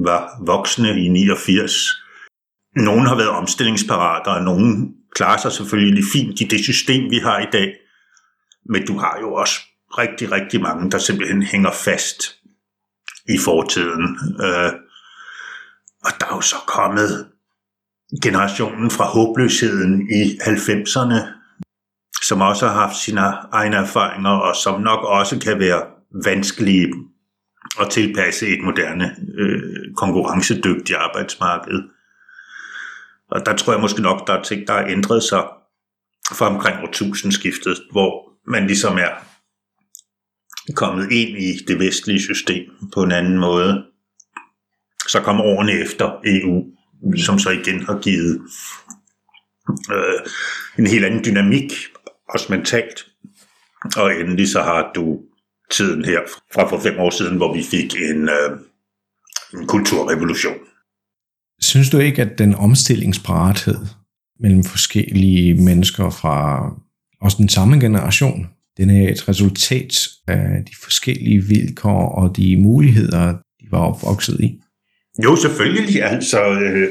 [0.05, 1.73] var voksne i 89,
[2.75, 7.39] nogen har været omstillingsparate, og nogen klarer sig selvfølgelig fint i det system, vi har
[7.39, 7.73] i dag.
[8.69, 9.59] Men du har jo også
[9.97, 12.35] rigtig, rigtig mange, der simpelthen hænger fast
[13.29, 14.19] i fortiden.
[14.43, 14.71] Øh,
[16.05, 17.27] og der er jo så kommet
[18.23, 21.19] generationen fra håbløsheden i 90'erne,
[22.23, 23.21] som også har haft sine
[23.51, 25.81] egne erfaringer, og som nok også kan være
[26.25, 26.93] vanskelige
[27.81, 29.61] at tilpasse et moderne øh,
[29.97, 31.83] konkurrencedygtigt arbejdsmarked.
[33.31, 35.43] Og der tror jeg måske nok, der er ting, der har ændret sig
[36.33, 38.11] fra omkring årtusindskiftet, hvor
[38.51, 39.09] man ligesom er
[40.74, 43.84] kommet ind i det vestlige system på en anden måde.
[45.07, 46.63] Så kom årene efter EU,
[47.18, 48.41] som så igen har givet
[49.91, 50.20] øh,
[50.80, 51.74] en helt anden dynamik,
[52.30, 53.05] også mentalt.
[53.97, 55.20] Og endelig så har du
[55.72, 56.20] tiden her
[56.53, 58.59] fra for fem år siden, hvor vi fik en, øh,
[59.53, 60.57] en kulturrevolution.
[61.61, 63.78] Synes du ikke, at den omstillingsparathed
[64.39, 66.70] mellem forskellige mennesker fra
[67.22, 73.32] også den samme generation den er et resultat af de forskellige vilkår og de muligheder,
[73.32, 74.59] de var opvokset i.
[75.23, 76.03] Jo, selvfølgelig.
[76.03, 76.88] Altså, øh,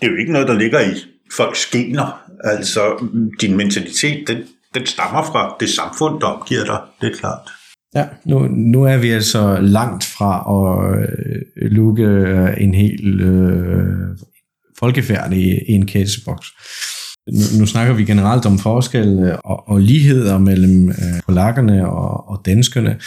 [0.00, 0.94] det er jo ikke noget, der ligger i
[1.36, 2.20] folks gener.
[2.44, 3.08] Altså,
[3.40, 4.38] din mentalitet, den,
[4.74, 6.80] den stammer fra det samfund, der omgiver dig.
[7.00, 7.50] Det er klart.
[7.94, 12.04] Ja, nu, nu er vi altså langt fra at øh, lukke
[12.58, 14.18] en hel øh,
[14.78, 16.46] folkefærd i, i en kasseboks
[17.32, 22.42] nu, nu snakker vi generelt om forskelle og, og ligheder mellem øh, polakkerne og, og
[22.46, 22.98] danskerne.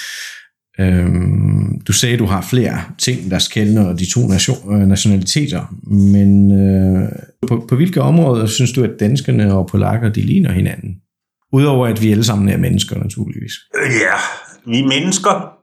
[0.79, 5.65] Øhm, du sagde, at du har flere ting, der skældner de to nation, øh, nationaliteter,
[5.87, 7.09] men øh,
[7.47, 10.95] på, på hvilke områder synes du, at danskerne og polakker de ligner hinanden?
[11.53, 13.53] Udover at vi alle sammen er mennesker, naturligvis.
[13.75, 14.15] Ja,
[14.71, 15.53] vi er mennesker,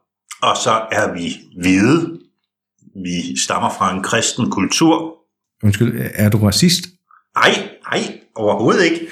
[0.43, 2.19] og så er vi hvide.
[3.05, 5.15] Vi stammer fra en kristen kultur.
[5.63, 6.85] Undskyld, er du racist?
[7.37, 9.07] Nej, nej, overhovedet ikke.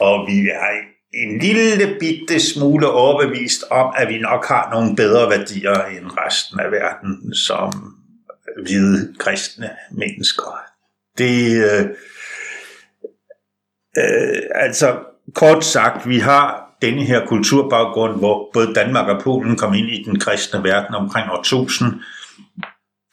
[0.00, 5.30] Og vi er en lille bitte smule overbevist om, at vi nok har nogle bedre
[5.30, 7.72] værdier end resten af verden som
[8.62, 10.60] hvide kristne mennesker.
[11.18, 11.84] Det, øh,
[13.98, 14.98] øh, altså
[15.34, 20.02] kort sagt, vi har denne her kulturbaggrund, hvor både Danmark og Polen kom ind i
[20.02, 22.00] den kristne verden omkring år 1000.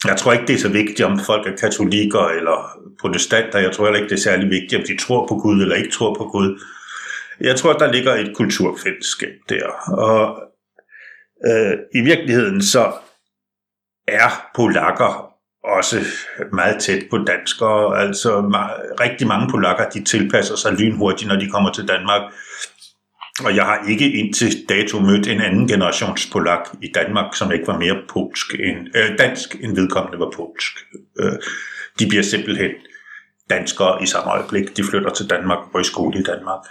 [0.06, 3.60] Jeg tror ikke, det er så vigtigt, om folk er katolikker eller protestanter.
[3.60, 5.92] Jeg tror heller ikke, det er særlig vigtigt, om de tror på Gud eller ikke
[5.92, 6.60] tror på Gud.
[7.42, 9.68] Jeg tror, der ligger et kulturfællesskab der.
[9.98, 10.42] Og
[11.48, 12.94] øh, i virkeligheden så
[14.08, 15.32] er polakker
[15.64, 16.00] også
[16.54, 18.02] meget tæt på danskere.
[18.02, 18.30] Altså
[19.00, 22.22] rigtig mange polakker, de tilpasser sig lynhurtigt, når de kommer til Danmark.
[23.46, 27.68] Og jeg har ikke indtil dato mødt en anden generations polak i Danmark, som ikke
[27.68, 30.74] var mere polsk end, øh, dansk, end vedkommende var polsk.
[31.20, 31.34] Øh,
[32.00, 32.72] de bliver simpelthen
[33.52, 34.78] danskere i samme øjeblik.
[34.78, 36.64] De flytter til Danmark og går i skole i Danmark.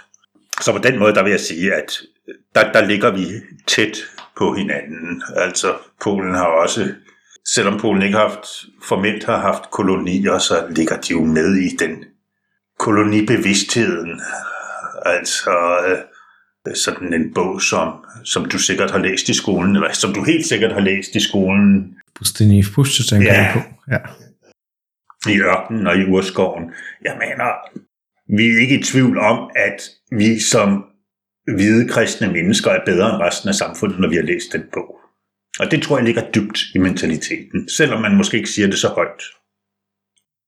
[0.61, 1.91] Så på den måde, der vil jeg sige, at
[2.55, 3.27] der, der ligger vi
[3.67, 3.97] tæt
[4.37, 5.23] på hinanden.
[5.35, 5.73] Altså,
[6.03, 6.93] Polen har også,
[7.47, 8.47] selvom Polen ikke har haft,
[8.83, 12.03] formelt har haft kolonier, så ligger de jo med i den
[12.79, 14.21] kolonibevidstheden.
[15.05, 15.51] Altså,
[15.87, 20.23] øh, sådan en bog, som, som du sikkert har læst i skolen, eller som du
[20.23, 21.95] helt sikkert har læst i skolen.
[22.15, 23.51] Pustyni Pustu, tænker ja.
[23.53, 23.59] på.
[23.91, 23.97] Ja.
[25.29, 26.63] I ørkenen og i urskoven.
[27.03, 27.47] Jeg mener,
[28.37, 29.79] vi er ikke i tvivl om, at
[30.11, 30.83] vi som
[31.55, 34.95] hvide kristne mennesker er bedre end resten af samfundet, når vi har læst den bog.
[35.59, 38.87] Og det tror jeg ligger dybt i mentaliteten, selvom man måske ikke siger det så
[38.87, 39.23] højt.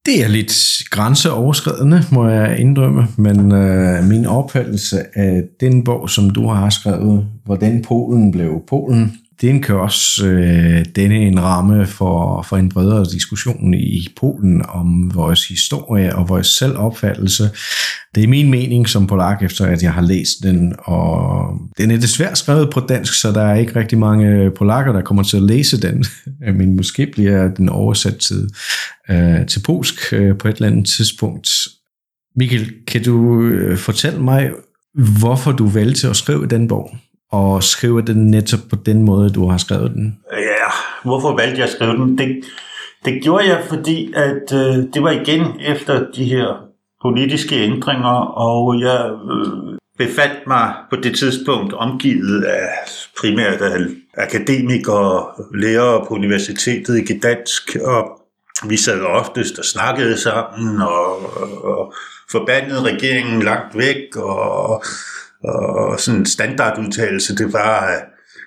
[0.06, 0.54] Det er lidt
[0.90, 7.26] grænseoverskridende, må jeg indrømme, men øh, min opfattelse af den bog, som du har skrevet,
[7.44, 13.04] hvordan Polen blev Polen, den kan også øh, denne en ramme for, for en bredere
[13.04, 17.50] diskussion i Polen om vores historie og vores selvopfattelse.
[18.14, 21.96] Det er min mening som polak, efter at jeg har læst den, og den er
[21.96, 25.42] desværre skrevet på dansk, så der er ikke rigtig mange polakker, der kommer til at
[25.42, 26.04] læse den,
[26.58, 28.48] men måske bliver den oversat til,
[29.10, 31.50] øh, til polsk øh, på et eller andet tidspunkt.
[32.36, 34.50] Mikkel, kan du øh, fortælle mig,
[35.18, 36.96] hvorfor du valgte at skrive den bog?
[37.34, 40.18] Og skrive den netop på den måde, du har skrevet den?
[40.32, 40.70] Ja,
[41.04, 42.18] hvorfor valgte jeg at skrive den?
[42.18, 42.44] Det,
[43.04, 46.46] det gjorde jeg, fordi at øh, det var igen efter de her
[47.02, 48.16] politiske ændringer,
[48.48, 52.68] og jeg øh, befandt mig på det tidspunkt omgivet af
[53.20, 53.76] primært af
[54.18, 58.20] akademikere, lærere på universitetet i Gdansk, og
[58.68, 61.16] vi sad oftest og snakkede sammen, og,
[61.64, 61.92] og
[62.30, 64.84] forbandede regeringen langt væk, og
[65.44, 68.00] og sådan en standardudtalelse, det var, øh,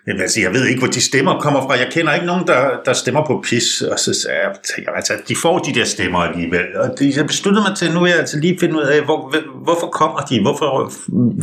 [0.08, 1.74] jamen, altså, jeg ved ikke, hvor de stemmer kommer fra.
[1.74, 3.82] Jeg kender ikke nogen, der, der stemmer på pis.
[3.82, 4.38] Og så sagde
[4.78, 6.78] jeg, altså, de får de der stemmer alligevel.
[6.78, 9.36] Og det, jeg besluttede mig til, nu vil jeg altså lige finde ud af, hvor,
[9.64, 10.41] hvorfor kommer de?
[10.41, 10.93] Hvorfor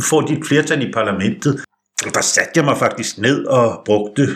[0.09, 1.63] får de et flertal i parlamentet?
[2.05, 4.27] Og der satte jeg mig faktisk ned og brugte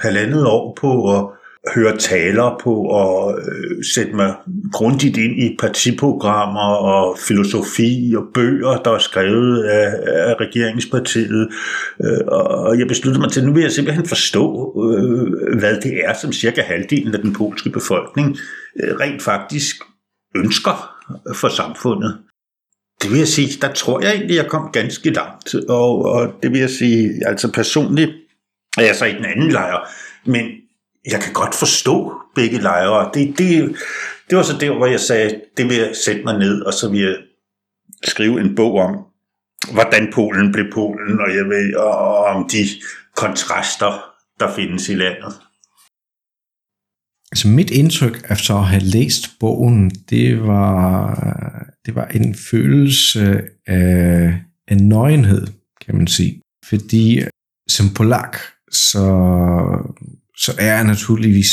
[0.00, 1.26] halvandet år på at
[1.74, 4.34] høre taler på og øh, sætte mig
[4.72, 11.48] grundigt ind i partiprogrammer og filosofi og bøger, der er skrevet af, af regeringspartiet.
[12.04, 16.04] Øh, og jeg besluttede mig til, at nu vil jeg simpelthen forstå, øh, hvad det
[16.04, 18.38] er, som cirka halvdelen af den polske befolkning
[18.82, 19.76] øh, rent faktisk
[20.36, 20.90] ønsker
[21.34, 22.18] for samfundet.
[23.02, 25.54] Det vil jeg sige, der tror jeg egentlig, jeg kom ganske langt.
[25.68, 28.10] Og, og det vil jeg sige, altså personligt
[28.78, 29.88] er jeg så i den anden lejr,
[30.26, 30.44] men
[31.10, 33.10] jeg kan godt forstå begge lejre.
[33.14, 33.76] Det, det,
[34.30, 36.90] det var så der, hvor jeg sagde, det vil jeg sætte mig ned, og så
[36.90, 37.16] vil jeg
[38.04, 38.96] skrive en bog om,
[39.72, 42.64] hvordan Polen blev Polen, og jeg vil, og om de
[43.16, 44.04] kontraster,
[44.40, 45.32] der findes i landet.
[47.32, 51.14] Altså mit indtryk efter at have læst bogen, det var,
[51.86, 55.46] det var en følelse af, af nøgenhed,
[55.86, 56.40] kan man sige.
[56.68, 57.22] Fordi
[57.68, 58.36] som polak,
[58.70, 59.06] så
[60.36, 61.48] så er jeg naturligvis,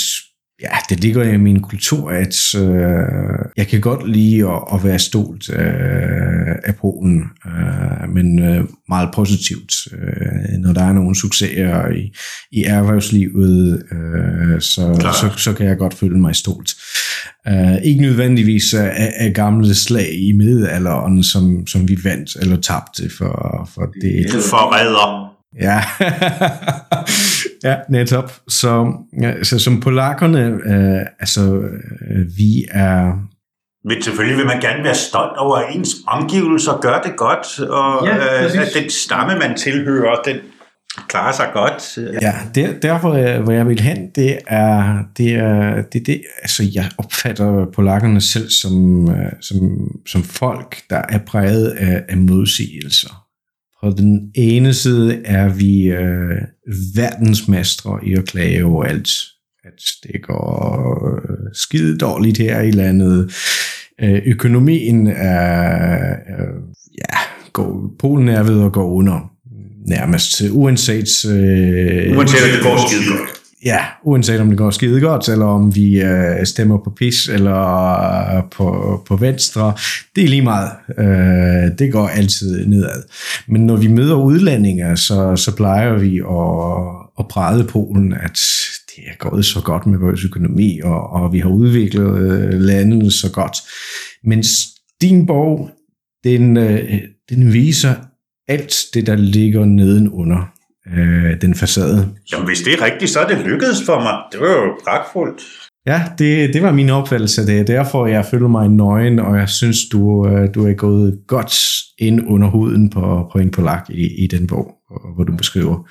[0.62, 5.00] ja, det ligger i min kultur, at øh, jeg kan godt lide at, at være
[5.00, 9.74] stolt øh, af Polen, øh, men øh, meget positivt.
[9.94, 12.14] Øh, når der er nogle succeser i,
[12.52, 16.72] i erhvervslivet, øh, så, så, så kan jeg godt føle mig stolt.
[17.50, 23.10] Uh, ikke nødvendigvis af, af gamle slag i middelalderen, som, som vi vandt eller tabte
[23.18, 24.32] for, for det.
[24.32, 25.31] Det forræder.
[25.60, 25.84] Ja,
[27.64, 28.32] ja netop.
[28.47, 33.14] Så, ja, så som polakkerne, øh, altså øh, vi er...
[33.88, 38.43] Men selvfølgelig vil man gerne være stolt over, ens omgivelser gør det godt, og ja,
[38.43, 40.36] øh, at den stamme, man tilhører, den
[41.08, 41.97] klarer sig godt.
[42.22, 46.64] Ja, der, derfor øh, hvor jeg vil hen, det er, det er det, det, altså
[46.74, 49.58] jeg opfatter polakkerne selv som, øh, som,
[50.08, 53.22] som folk, der er præget af, af modsigelser
[53.84, 56.42] på den ene side er vi øh,
[56.96, 59.10] verdensmestre i at klage over alt.
[59.64, 63.34] At det går øh, skide dårligt her i landet.
[64.02, 66.62] Øh, økonomien er, øh,
[66.98, 67.18] ja,
[67.54, 69.32] går, Polen er ved at gå under
[69.88, 71.26] nærmest, uanset...
[71.26, 73.41] Øh, uanset at det går skide godt.
[73.66, 78.38] Ja, uanset om det går skide godt, eller om vi øh, stemmer på pis, eller
[78.38, 79.74] øh, på, på venstre,
[80.16, 80.72] det er lige meget.
[80.97, 83.03] Øh, det går altid nedad.
[83.47, 88.39] Men når vi møder udlændinge, så, så plejer vi at, at præde Polen, at
[88.95, 93.14] det er gået så godt med vores økonomi, og, og vi har udviklet øh, landet
[93.14, 93.57] så godt.
[94.24, 94.43] Men
[95.01, 95.70] din bog,
[96.24, 97.93] den, øh, den viser
[98.47, 100.61] alt det, der ligger nedenunder
[100.98, 102.16] øh, den facade.
[102.32, 104.18] Jamen, hvis det er rigtigt, så er det lykkedes for mig.
[104.32, 105.42] Det var jo pragtfuldt.
[105.86, 107.46] Ja, det, det var min opfattelse.
[107.46, 111.20] Det er derfor, jeg føler mig nøgen, og jeg synes, du, øh, du er gået
[111.28, 111.54] godt
[111.98, 114.74] ind under huden på, på en polak i, i den bog,
[115.16, 115.89] hvor du beskriver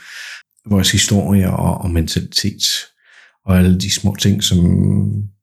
[0.71, 2.63] vores historie og, og mentalitet,
[3.47, 4.59] og alle de små ting, som,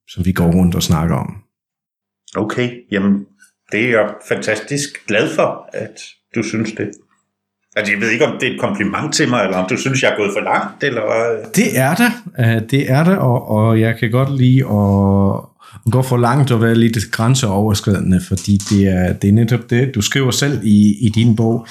[0.10, 1.36] som vi går rundt og snakker om.
[2.36, 3.26] Okay, jamen
[3.72, 5.96] det er jeg fantastisk glad for, at
[6.36, 6.92] du synes det.
[7.78, 10.04] Altså, jeg ved ikke, om det er et kompliment til mig, eller om du synes,
[10.04, 11.02] jeg er gået for langt, eller
[11.56, 12.12] Det er det.
[12.72, 16.76] Det er det, og, og jeg kan godt lide at, gå for langt og være
[16.76, 21.36] lidt grænseoverskridende, fordi det er, det er netop det, du skriver selv i, i din
[21.36, 21.68] bog,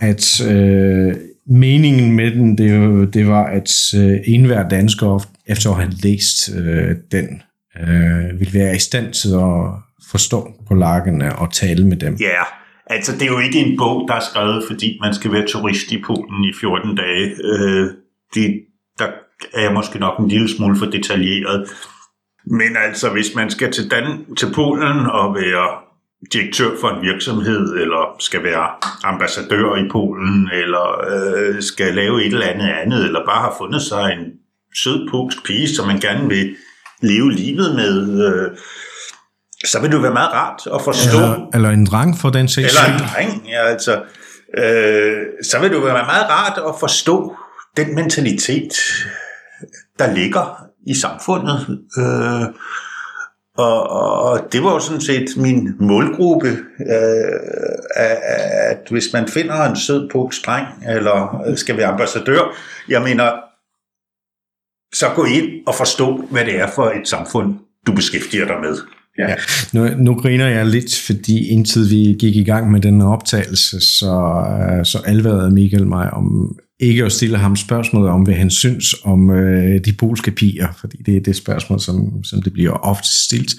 [0.00, 1.14] at øh,
[1.46, 6.96] meningen med den, det, det var, at øh, enhver dansker, efter at have læst øh,
[7.12, 7.42] den,
[7.80, 9.70] øh, vil være i stand til at
[10.10, 12.16] forstå polakkerne og tale med dem.
[12.20, 12.46] Ja, yeah.
[12.86, 15.92] Altså, det er jo ikke en bog, der er skrevet, fordi man skal være turist
[15.92, 17.36] i Polen i 14 dage.
[17.44, 17.90] Øh,
[18.34, 18.60] det,
[18.98, 19.08] der
[19.54, 21.68] er jeg måske nok en lille smule for detaljeret.
[22.46, 25.68] Men altså, hvis man skal til, Dan- til Polen og være
[26.32, 28.68] direktør for en virksomhed, eller skal være
[29.04, 33.82] ambassadør i Polen, eller øh, skal lave et eller andet andet, eller bare har fundet
[33.82, 34.32] sig en
[34.82, 36.56] sød polsk pige, som man gerne vil
[37.02, 38.58] leve livet med, øh,
[39.64, 41.18] så vil det være meget rart at forstå.
[41.18, 44.02] Eller, eller en dreng for den sags Eller en dreng, ja, altså.
[44.58, 47.36] Øh, så vil det være meget rart at forstå
[47.76, 48.72] den mentalitet,
[49.98, 51.78] der ligger i samfundet.
[51.98, 52.46] Øh,
[53.56, 56.48] og, og det var jo sådan set min målgruppe,
[56.80, 57.40] øh,
[58.70, 62.56] at hvis man finder en sød polsk dreng, eller skal være ambassadør,
[62.88, 63.32] jeg mener,
[64.94, 67.54] så gå ind og forstå, hvad det er for et samfund,
[67.86, 68.78] du beskæftiger dig med.
[69.18, 69.34] Ja.
[69.72, 74.44] Nu, nu griner jeg lidt, fordi indtil vi gik i gang med den optagelse, så,
[74.60, 78.94] øh, så alverede Michael mig om ikke at stille ham spørgsmålet om, hvad han synes
[79.04, 83.08] om øh, de polske piger, fordi det er det spørgsmål, som, som det bliver ofte
[83.24, 83.54] stillet.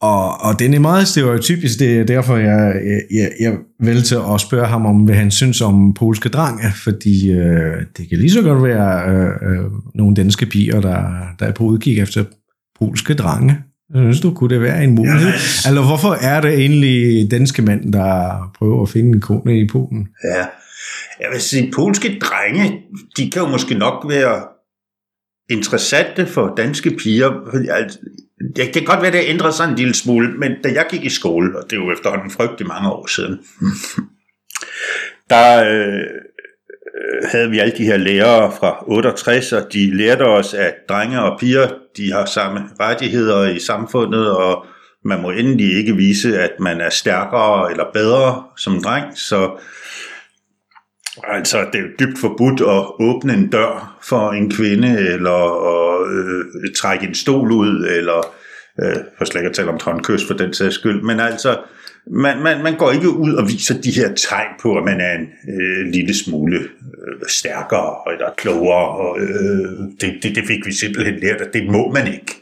[0.00, 2.74] Og, og den er meget stereotypisk, det er derfor, jeg,
[3.10, 7.76] jeg, jeg valgte at spørge ham om, hvad han synes om polske drenge, fordi øh,
[7.96, 11.02] det kan lige så godt være øh, øh, nogle danske piger, der,
[11.38, 12.24] der er på udkig efter
[12.78, 13.58] polske drenge.
[13.94, 15.28] Synes du, kunne det være en mulighed?
[15.28, 19.68] Ja, Eller hvorfor er det egentlig danske mænd, der prøver at finde en kone i
[19.68, 20.08] Polen?
[20.24, 20.46] Ja,
[21.20, 22.82] jeg vil sige, polske drenge,
[23.16, 24.42] de kan jo måske nok være
[25.50, 27.30] interessante for danske piger.
[28.56, 31.08] Det kan godt være, det ændrer sig en lille smule, men da jeg gik i
[31.08, 33.38] skole, og det er jo efterhånden frygtelig mange år siden,
[35.30, 36.06] der øh,
[36.96, 41.20] Øh, havde vi alle de her lærere fra 68, og de lærte os, at drenge
[41.22, 44.66] og piger, de har samme rettigheder i samfundet, og
[45.04, 49.50] man må endelig ikke vise, at man er stærkere eller bedre som dreng, så
[51.24, 55.38] altså, det er jo dybt forbudt at åbne en dør for en kvinde, eller
[55.72, 58.34] at øh, trække en stol ud, eller
[58.82, 61.58] øh, for slet ikke at tale om håndkys for den sags skyld, men altså,
[62.10, 65.14] man, man, man går ikke ud og viser de her tegn på, at man er
[65.14, 68.88] en øh, lille smule øh, stærkere eller klogere.
[68.88, 72.36] Og, øh, det, det, det fik vi simpelthen lært, at det må man ikke.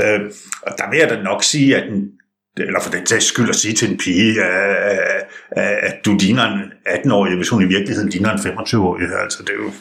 [0.00, 0.20] Øh,
[0.62, 2.10] og der vil jeg da nok sige, at en,
[2.56, 6.60] eller for den tages skyld at sige til en pige, at, at du ligner en
[6.86, 9.08] 18-årig, hvis hun i virkeligheden ligner en 25-årig.
[9.22, 9.72] Altså, det er jo,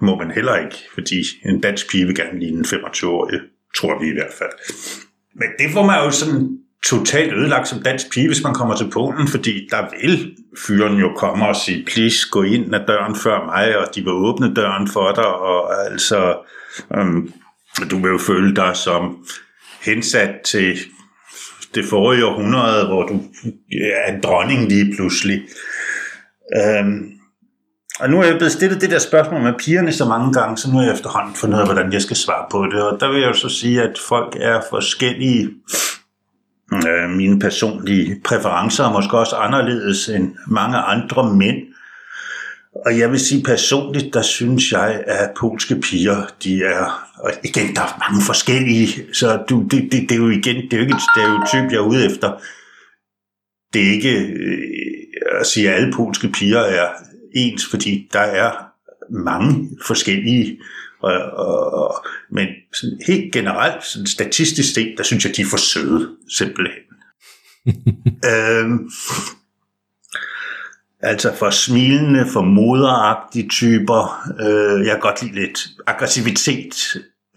[0.00, 3.40] må man heller ikke, fordi en dansk pige vil gerne ligne en 25-årig,
[3.76, 4.50] tror vi i hvert fald.
[5.34, 8.90] Men det får man jo sådan totalt ødelagt som dansk pige, hvis man kommer til
[8.90, 13.44] Polen, fordi der vil fyren jo komme og sige, please gå ind ad døren før
[13.44, 16.36] mig, og de vil åbne døren for dig, og altså,
[16.96, 17.32] øhm,
[17.90, 19.26] du vil jo føle dig som
[19.84, 20.78] hensat til
[21.74, 23.22] det forrige århundrede, hvor du
[23.94, 25.42] er en dronning lige pludselig.
[26.56, 27.12] Øhm,
[28.00, 30.70] og nu er jeg blevet stillet det der spørgsmål med pigerne så mange gange, så
[30.70, 32.82] nu er jeg efterhånden fundet ud af, hvordan jeg skal svare på det.
[32.82, 35.50] Og der vil jeg jo så sige, at folk er forskellige
[36.74, 41.56] Øh, mine personlige præferencer er måske også anderledes end mange andre mænd.
[42.86, 47.74] Og jeg vil sige personligt, der synes jeg, at polske piger, de er, og igen,
[47.74, 50.82] der er mange forskellige, så du, det, det, det, er jo igen, det er jo
[50.82, 52.42] ikke et stereotyp, jeg er ude efter.
[53.72, 56.88] Det er ikke øh, at sige, at alle polske piger er
[57.34, 58.72] ens, fordi der er
[59.10, 60.58] mange forskellige.
[61.02, 65.46] Og, og, og, men sådan helt generelt, sådan statistisk set, der synes jeg, de er
[65.50, 66.82] for søde, simpelthen.
[68.32, 68.90] øhm,
[71.00, 74.28] altså for smilende, for moderagtige typer.
[74.40, 76.74] Øh, jeg kan godt lide lidt aggressivitet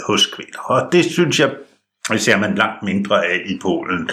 [0.07, 0.59] hos kvinder.
[0.59, 1.55] Og det synes jeg,
[2.09, 4.09] det ser man langt mindre af i Polen.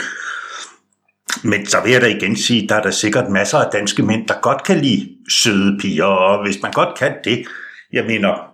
[1.45, 4.29] Men så vil jeg da igen sige, der er der sikkert masser af danske mænd,
[4.29, 5.09] der godt kan lide
[5.43, 7.47] søde piger, og hvis man godt kan det,
[7.93, 8.52] jeg mener,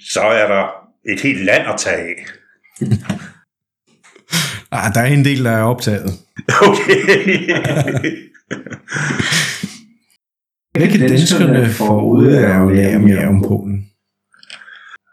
[0.00, 0.68] så er der
[1.12, 2.26] et helt land at tage af.
[4.72, 6.12] ah, der er en del, der er optaget.
[6.68, 6.98] Okay.
[10.72, 13.90] Hvad kan danskerne få ud af at lære mere om Polen?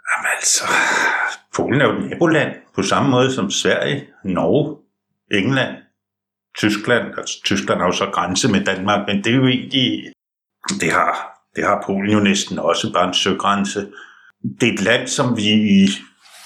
[0.09, 0.63] Jamen altså,
[1.55, 4.77] Polen er jo et naboland, på samme måde som Sverige, Norge,
[5.31, 5.75] England,
[6.57, 7.05] Tyskland.
[7.17, 10.11] Altså, Tyskland har jo så grænse med Danmark, men det er jo egentlig,
[10.81, 13.88] det har, det har Polen jo næsten også, bare en søgrænse.
[14.61, 15.87] Det er et land, som vi i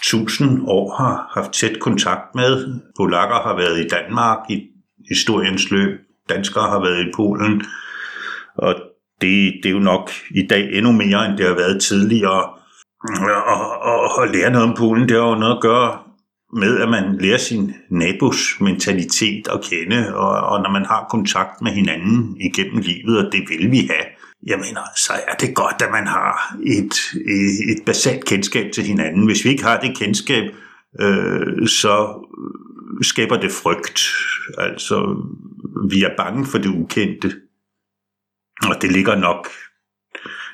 [0.04, 2.80] tusind år har haft tæt kontakt med.
[2.98, 4.62] Polakker har været i Danmark i
[5.10, 6.00] historiens løb.
[6.30, 7.66] Danskere har været i Polen.
[8.58, 8.76] Og
[9.22, 12.44] det, det er jo nok i dag endnu mere, end det har været tidligere.
[12.44, 15.98] Og, og, og lære noget om Polen, det har jo noget at gøre
[16.54, 21.62] med, at man lærer sin nabos mentalitet at kende, og, og når man har kontakt
[21.62, 24.06] med hinanden igennem livet, og det vil vi have,
[24.48, 26.94] jeg mener, så er det godt, at man har et,
[27.70, 29.26] et, basalt kendskab til hinanden.
[29.26, 30.44] Hvis vi ikke har det kendskab,
[31.02, 32.26] øh, så
[33.02, 34.00] skaber det frygt.
[34.58, 35.16] Altså,
[35.90, 37.36] vi er bange for det ukendte.
[38.64, 39.48] Og det ligger nok,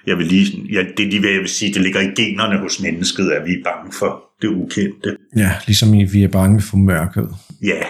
[0.05, 3.31] jeg vil lige, ja, det lige jeg vil sige, det ligger i generne hos mennesket,
[3.31, 5.17] at vi er bange for det ukendte.
[5.35, 7.29] Ja, ligesom I, vi er bange for mørket.
[7.61, 7.83] Ja,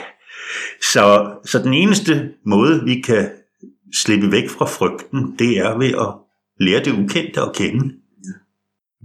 [0.81, 3.29] så, så den eneste måde, vi kan
[4.03, 6.13] slippe væk fra frygten, det er ved at
[6.59, 7.93] lære det ukendte at kende.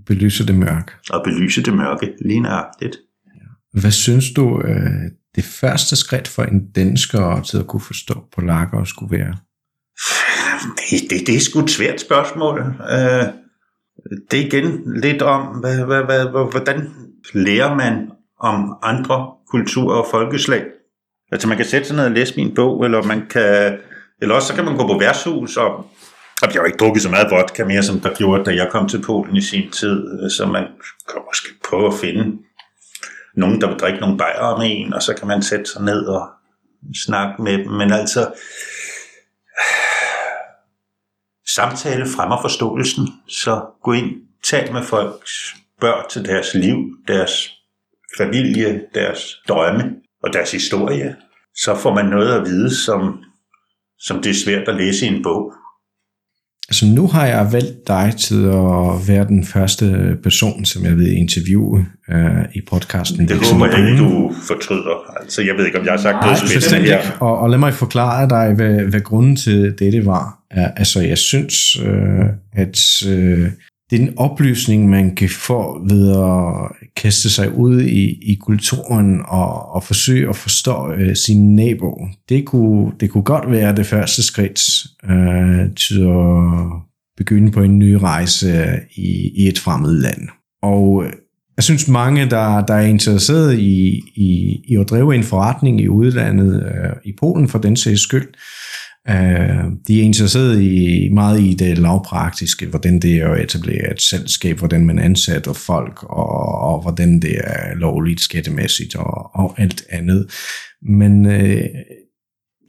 [0.07, 0.93] Belyse det mørke.
[1.11, 2.97] Og belyse det mørke, lige nøjagtigt.
[3.73, 8.85] Hvad synes du, øh, det første skridt for en dansker til at kunne forstå polakker
[8.85, 9.37] skulle være?
[10.91, 12.61] Det, det, det er sgu et svært spørgsmål.
[12.91, 13.25] Øh,
[14.31, 16.91] det er igen lidt om, hvad, hvad, hvad, hvordan
[17.35, 18.11] lærer man
[18.41, 20.65] om andre kulturer og folkeslag.
[21.33, 23.79] Altså man kan sætte sig ned og læse min bog, eller man kan,
[24.21, 25.75] eller også så kan man gå på værtshus, og,
[26.43, 28.89] og jeg har ikke drukket så meget vodka mere, som der gjorde, da jeg kom
[28.89, 30.65] til Polen i sin tid, så man
[31.13, 32.39] kan måske prøve at finde
[33.35, 36.07] nogen, der vil drikke nogle bajer med en, og så kan man sætte sig ned
[36.07, 36.29] og
[37.05, 37.71] snakke med dem.
[37.71, 38.33] Men altså,
[41.55, 44.11] samtale fremmer forståelsen, så gå ind,
[44.45, 46.77] tal med folk, spørg til deres liv,
[47.09, 47.51] deres
[48.19, 51.17] familie, deres drømme og deres historie,
[51.57, 53.25] så får man noget at vide, som,
[54.01, 55.53] som det er svært at læse i en bog.
[56.69, 61.17] Altså nu har jeg valgt dig til at være den første person, som jeg vil
[61.17, 63.29] interviewe uh, i podcasten.
[63.29, 65.21] Det håber jeg ikke, du fortryder.
[65.21, 66.99] Altså jeg ved ikke, om jeg har sagt noget spændende her.
[66.99, 67.13] Ikke.
[67.21, 70.39] Og, og lad mig forklare dig, hvad, hvad grunden til dette var.
[70.51, 72.79] Altså jeg synes, uh, at
[73.91, 79.85] den oplysning, man kan få ved at kaste sig ud i, i kulturen og, og
[79.85, 84.61] forsøge at forstå øh, sin nabo, det kunne, det kunne godt være det første skridt
[85.11, 86.83] øh, til at
[87.17, 90.29] begynde på en ny rejse i, i et fremmed land.
[90.63, 91.13] Og øh,
[91.57, 95.89] jeg synes mange, der, der er interesseret i, i, i at drive en forretning i
[95.89, 98.29] udlandet, øh, i Polen for den sags skyld,
[99.09, 104.03] Uh, de er interesseret i meget i det lavpraktiske, hvordan det er at etablere et
[104.03, 109.83] selskab, hvordan man ansætter folk, og, og hvordan det er lovligt skattemæssigt og, og alt
[109.91, 110.27] andet.
[110.83, 111.63] Men uh,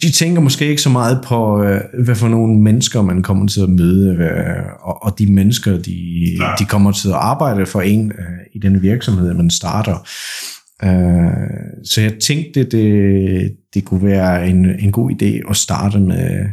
[0.01, 3.61] de tænker måske ikke så meget på, uh, hvad for nogle mennesker man kommer til
[3.61, 5.95] at møde, uh, og, og de mennesker, de,
[6.59, 10.07] de kommer til at arbejde for en uh, i den virksomhed, man starter.
[10.83, 16.45] Øh, så jeg tænkte, det, det kunne være en, en god idé at starte med,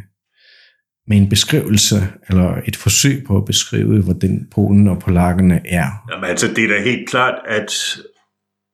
[1.07, 1.97] med en beskrivelse,
[2.29, 5.87] eller et forsøg på at beskrive, hvordan Polen og polakkerne er.
[6.13, 7.73] Jamen altså, det er da helt klart, at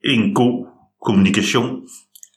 [0.03, 0.67] en god
[1.05, 1.81] kommunikation,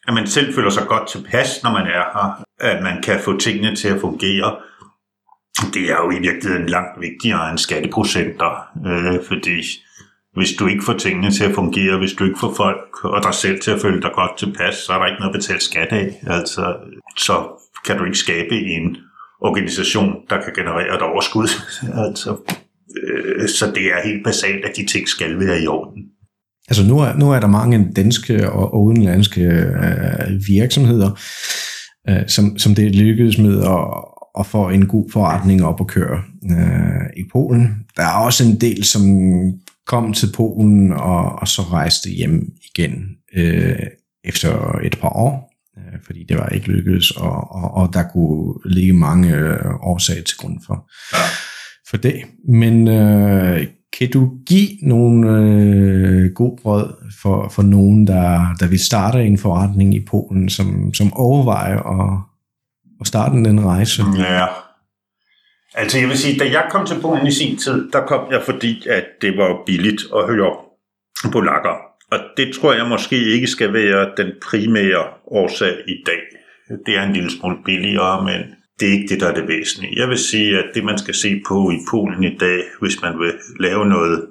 [0.09, 3.39] at man selv føler sig godt tilpas, når man er her, at man kan få
[3.39, 4.57] tingene til at fungere,
[5.75, 9.63] det er jo i virkeligheden langt vigtigere end skatteprocenter, øh, fordi
[10.39, 13.35] hvis du ikke får tingene til at fungere, hvis du ikke får folk og dig
[13.35, 15.91] selv til at føle dig godt tilpas, så er der ikke noget at betale skat
[16.03, 16.07] af.
[16.37, 16.63] Altså,
[17.27, 17.37] så
[17.87, 18.97] kan du ikke skabe en
[19.41, 21.49] organisation, der kan generere et overskud.
[22.07, 22.31] altså,
[23.03, 26.03] øh, så det er helt basalt, at de ting skal være i orden.
[26.69, 31.11] Altså nu er, nu er der mange danske og, og udenlandske øh, virksomheder,
[32.09, 33.85] øh, som, som det lykkedes med at,
[34.39, 37.75] at få en god forretning op at køre øh, i Polen.
[37.97, 39.03] Der er også en del, som
[39.89, 43.87] kom til Polen og, og så rejste hjem igen øh,
[44.25, 48.55] efter et par år, øh, fordi det var ikke lykkedes, og, og, og der kunne
[48.65, 51.23] ligge mange øh, årsager til grund for, ja.
[51.91, 52.23] for det.
[52.49, 53.67] Men øh,
[53.99, 59.39] kan du give nogle øh, god råd for, for nogen, der, der vil starte en
[59.39, 62.21] forretning i Polen, som, som overvejer at,
[63.01, 64.03] at starte den rejse?
[64.19, 64.47] Ja,
[65.79, 68.43] Altså jeg vil sige, da jeg kom til Polen i sin tid, der kom jeg
[68.43, 70.57] fordi, at det var billigt at høre
[71.33, 71.77] polakker.
[72.11, 76.21] Og det tror jeg måske ikke skal være den primære årsag i dag.
[76.87, 78.41] Det er en lille smule billigere, men
[78.81, 80.01] det er ikke det, der er det væsentlige.
[80.01, 83.19] Jeg vil sige, at det man skal se på i Polen i dag, hvis man
[83.19, 84.29] vil lave noget,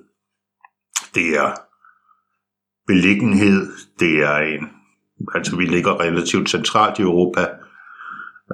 [1.15, 1.51] det er
[2.87, 3.67] beliggenhed,
[3.99, 4.69] det er en,
[5.35, 7.47] altså vi ligger relativt centralt i Europa,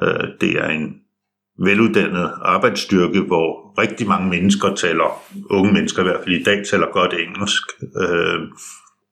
[0.04, 1.03] øh, det er en
[1.60, 6.92] veluddannet arbejdsstyrke, hvor rigtig mange mennesker taler, unge mennesker i hvert fald i dag, taler
[6.92, 7.64] godt engelsk.
[8.02, 8.42] Øh,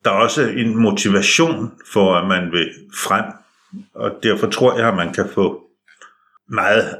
[0.05, 3.25] der er også en motivation for, at man vil frem,
[3.95, 5.63] og derfor tror jeg, at man kan få
[6.49, 6.97] meget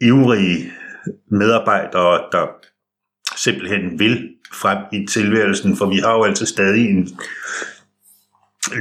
[0.00, 0.72] ivrige
[1.30, 2.46] medarbejdere, der
[3.36, 7.08] simpelthen vil frem i tilværelsen, for vi har jo altså stadig en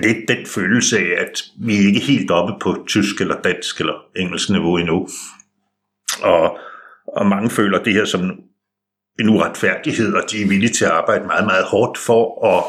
[0.04, 3.94] lidt den følelse af, at vi ikke er helt oppe på tysk eller dansk eller
[4.16, 5.08] engelsk niveau endnu.
[6.24, 6.58] Og,
[7.08, 8.32] og mange føler det her som
[9.20, 12.64] en uretfærdighed, og de er villige til at arbejde meget, meget hårdt for at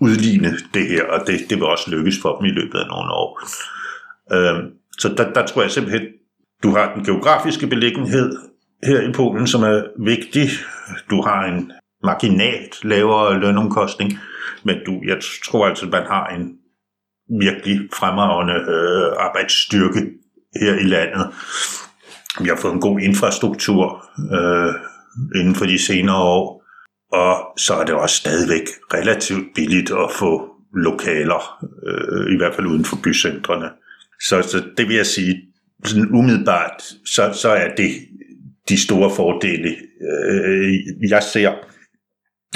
[0.00, 3.12] udligne det her, og det, det vil også lykkes for dem i løbet af nogle
[3.12, 3.40] år.
[4.32, 6.08] Øhm, så der, der tror jeg simpelthen,
[6.62, 8.36] du har den geografiske beliggenhed
[8.84, 10.48] her i Polen, som er vigtig.
[11.10, 11.72] Du har en
[12.02, 14.18] marginalt lavere lønomkostning,
[14.64, 16.58] men du, jeg tror altså, at man har en
[17.40, 20.00] virkelig fremragende øh, arbejdsstyrke
[20.60, 21.26] her i landet.
[22.40, 24.74] Vi har fået en god infrastruktur øh,
[25.40, 26.64] inden for de senere år,
[27.12, 32.66] og så er det også stadigvæk relativt billigt at få lokaler, øh, i hvert fald
[32.66, 33.70] uden for bycentrene.
[34.20, 35.42] Så, så det vil jeg sige,
[35.84, 37.90] sådan umiddelbart, så, så er det
[38.68, 39.76] de store fordele,
[40.12, 40.74] øh,
[41.10, 41.52] jeg ser.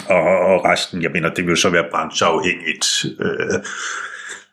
[0.08, 3.64] Og, og resten, jeg mener, det vil så være brancheafhængigt, øh,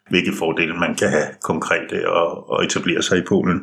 [0.10, 3.62] hvilke fordele man kan have konkrete og, og etablere sig i Polen.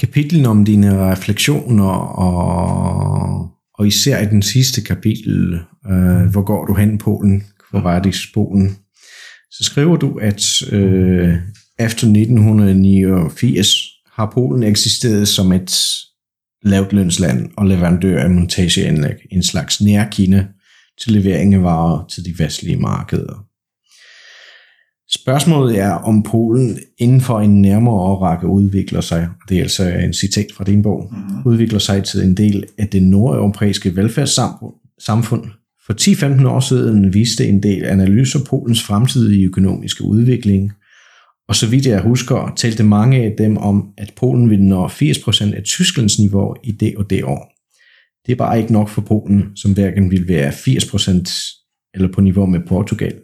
[0.00, 1.84] Kapitlen om dine refleksioner,
[2.18, 7.98] og, og især i den sidste kapitel, øh, hvor går du hen Polen, hvor var
[7.98, 8.76] det Polen,
[9.50, 11.34] så skriver du, at øh,
[11.78, 13.68] efter 1989
[14.12, 15.76] har Polen eksisteret som et
[16.62, 20.48] lavtlønsland og leverandør af montageanlæg, en slags nærkine
[21.00, 23.49] til levering af varer til de vestlige markeder.
[25.14, 29.88] Spørgsmålet er, om Polen inden for en nærmere årrække udvikler sig, og det er altså
[29.88, 31.52] en citat fra din bog, mm.
[31.52, 35.44] udvikler sig til en del af det nordeuropæiske velfærdssamfund.
[35.86, 35.92] For
[36.42, 40.72] 10-15 år siden viste en del analyser Polens fremtidige økonomiske udvikling,
[41.48, 45.54] og så vidt jeg husker, talte mange af dem om, at Polen ville nå 80%
[45.54, 47.52] af Tysklands niveau i det og det år.
[48.26, 52.46] Det er bare ikke nok for Polen, som hverken vil være 80% eller på niveau
[52.46, 53.14] med Portugal.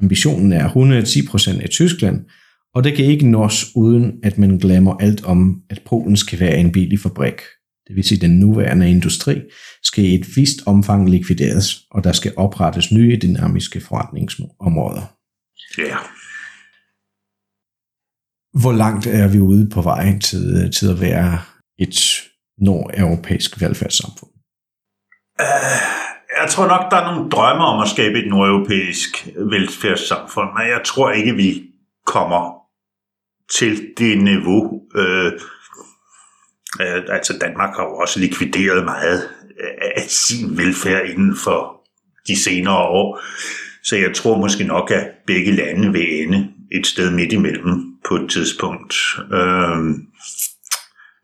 [0.00, 2.24] Ambitionen er 110% af Tyskland,
[2.74, 6.56] og det kan ikke nås uden at man glemmer alt om, at Polen skal være
[6.56, 7.40] en billig fabrik.
[7.88, 9.40] Det vil sige, at den nuværende industri
[9.82, 15.16] skal i et vist omfang likvideres, og der skal oprettes nye dynamiske forretningsområder.
[15.78, 15.82] Ja.
[15.82, 15.98] Yeah.
[18.60, 21.40] Hvor langt er vi ude på vejen til, til at være
[21.78, 22.22] et
[22.58, 24.30] nordeuropæisk velfærdssamfund?
[25.40, 25.92] Uh
[26.40, 30.80] jeg tror nok, der er nogle drømme om at skabe et nordeuropæisk velfærdssamfund, men jeg
[30.84, 31.62] tror ikke, vi
[32.06, 32.62] kommer
[33.58, 34.82] til det niveau.
[34.94, 35.32] Øh,
[36.80, 39.28] øh, altså Danmark har jo også likvideret meget
[39.96, 41.80] af sin velfærd inden for
[42.26, 43.20] de senere år.
[43.84, 48.16] Så jeg tror måske nok, at begge lande vil ende et sted midt imellem på
[48.16, 48.94] et tidspunkt.
[49.32, 49.76] Øh,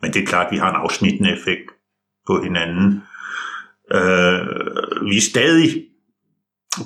[0.02, 1.70] men det er klart, at vi har en afsnittende effekt
[2.26, 3.02] på hinanden.
[3.92, 4.40] Øh,
[5.10, 5.84] vi er stadig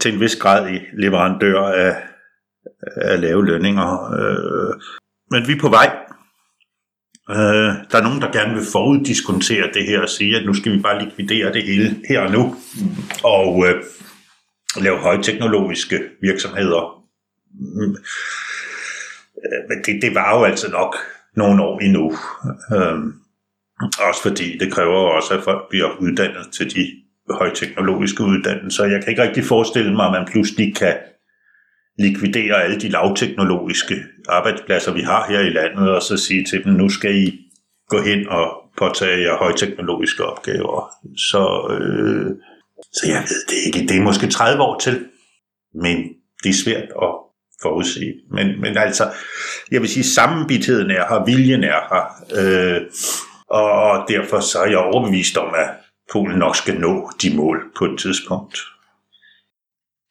[0.01, 1.97] til en vis grad i leverandør af,
[2.97, 4.81] af lave lønninger, øh,
[5.31, 5.97] men vi er på vej.
[7.31, 10.73] Øh, der er nogen, der gerne vil foruddiskontere det her og sige, at nu skal
[10.73, 12.57] vi bare likvidere det hele her og nu,
[13.24, 13.83] og øh,
[14.81, 17.05] lave højteknologiske virksomheder.
[17.55, 17.97] Mm.
[19.43, 20.97] Øh, men det, det var jo altså nok
[21.37, 22.12] nogle år endnu.
[22.77, 22.99] Øh,
[23.83, 26.87] også fordi det kræver også, at folk bliver uddannet til de
[27.31, 28.85] højteknologiske uddannelser.
[28.85, 30.97] Jeg kan ikke rigtig forestille mig, at man pludselig kan
[31.99, 33.97] likvidere alle de lavteknologiske
[34.29, 37.39] arbejdspladser, vi har her i landet, og så sige til dem, nu skal I
[37.89, 40.91] gå hen og påtage jer højteknologiske opgaver.
[41.31, 42.27] Så, øh,
[42.93, 43.89] så jeg ved det ikke.
[43.89, 45.07] Det er måske 30 år til,
[45.75, 45.97] men
[46.43, 47.13] det er svært at
[47.63, 48.15] forudse.
[48.31, 49.13] Men, men altså,
[49.71, 52.05] jeg vil sige, sammenbitheden er her, viljen er her,
[52.41, 52.81] øh,
[53.53, 55.69] og derfor så er jeg overbevist om, at
[56.12, 58.59] Polen nok skal nå de mål på et tidspunkt.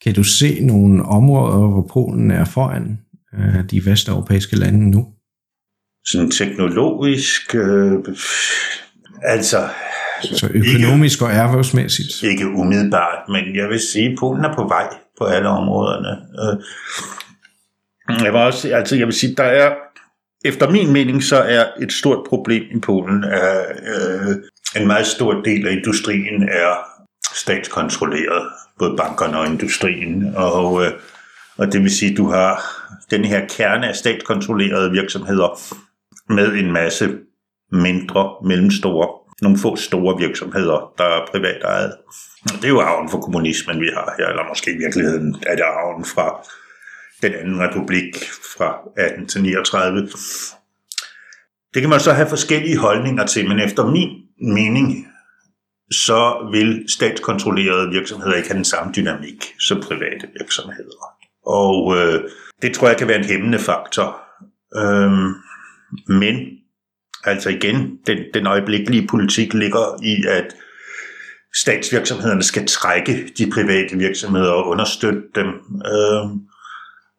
[0.03, 2.99] Kan du se nogle områder, hvor Polen er foran
[3.34, 5.07] øh, de vesteuropæiske lande nu?
[6.05, 7.93] Sådan teknologisk, øh,
[9.22, 9.69] altså...
[10.23, 12.23] Så økonomisk ikke, og erhvervsmæssigt?
[12.23, 14.88] Ikke umiddelbart, men jeg vil sige, at Polen er på vej
[15.18, 16.09] på alle områderne.
[16.41, 16.63] Øh,
[18.26, 19.76] jeg, vil også, altså jeg vil sige, der er,
[20.45, 23.65] efter min mening, så er et stort problem i Polen, at
[23.95, 24.35] øh,
[24.81, 26.76] en meget stor del af industrien er
[27.35, 28.49] statskontrolleret
[28.80, 30.34] både bankerne og industrien.
[30.35, 30.91] Og, øh,
[31.57, 32.63] og det vil sige, at du har
[33.11, 35.59] den her kerne af statskontrollerede virksomheder
[36.34, 37.09] med en masse
[37.72, 39.07] mindre, mellemstore,
[39.41, 41.93] nogle få store virksomheder, der er privat ejet.
[42.43, 45.63] Det er jo arven for kommunismen, vi har her, eller måske i virkeligheden er det
[45.63, 46.47] arven fra
[47.22, 48.15] den anden republik
[48.57, 50.10] fra 18 til 39.
[51.73, 54.10] Det kan man så have forskellige holdninger til, men efter min
[54.56, 55.07] mening
[55.91, 61.15] så vil statskontrollerede virksomheder ikke have den samme dynamik som private virksomheder.
[61.45, 62.23] Og øh,
[62.61, 64.22] det tror jeg kan være en hæmmende faktor.
[64.76, 65.34] Øhm,
[66.07, 66.35] men
[67.23, 70.56] altså igen, den, den øjeblikkelige politik ligger i, at
[71.53, 75.48] statsvirksomhederne skal trække de private virksomheder og understøtte dem.
[75.93, 76.39] Øhm,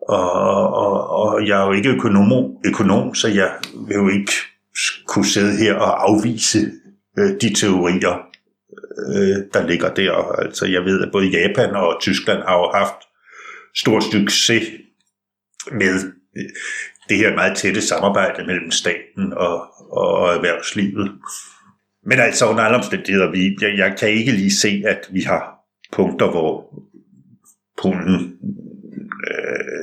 [0.09, 3.51] og, og, og jeg er jo ikke økonom, økonom, så jeg
[3.87, 4.33] vil jo ikke
[5.07, 6.59] kunne sidde her og afvise
[7.19, 8.33] øh, de teorier
[8.99, 10.13] øh, der ligger der.
[10.13, 13.01] Altså, jeg ved, at både Japan og Tyskland har jo haft
[13.75, 14.69] stor succes
[15.73, 15.95] med
[16.37, 16.45] øh,
[17.09, 19.59] det her meget tætte samarbejde mellem staten og,
[19.93, 21.13] og erhvervslivet.
[22.07, 25.55] Men altså under alle omstændigheder, vi, jeg, jeg kan ikke lige se, at vi har
[25.93, 26.75] punkter, hvor
[27.83, 28.39] Polen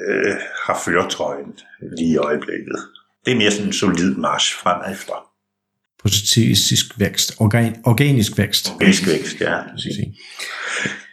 [0.10, 1.53] øh, har føretrøjen
[1.98, 2.76] lige i øjeblikket.
[3.26, 5.30] Det er mere sådan en solid march fremad efter
[6.03, 8.72] positivistisk vækst, organ, organisk vækst.
[8.76, 9.57] Organisk vækst, ja.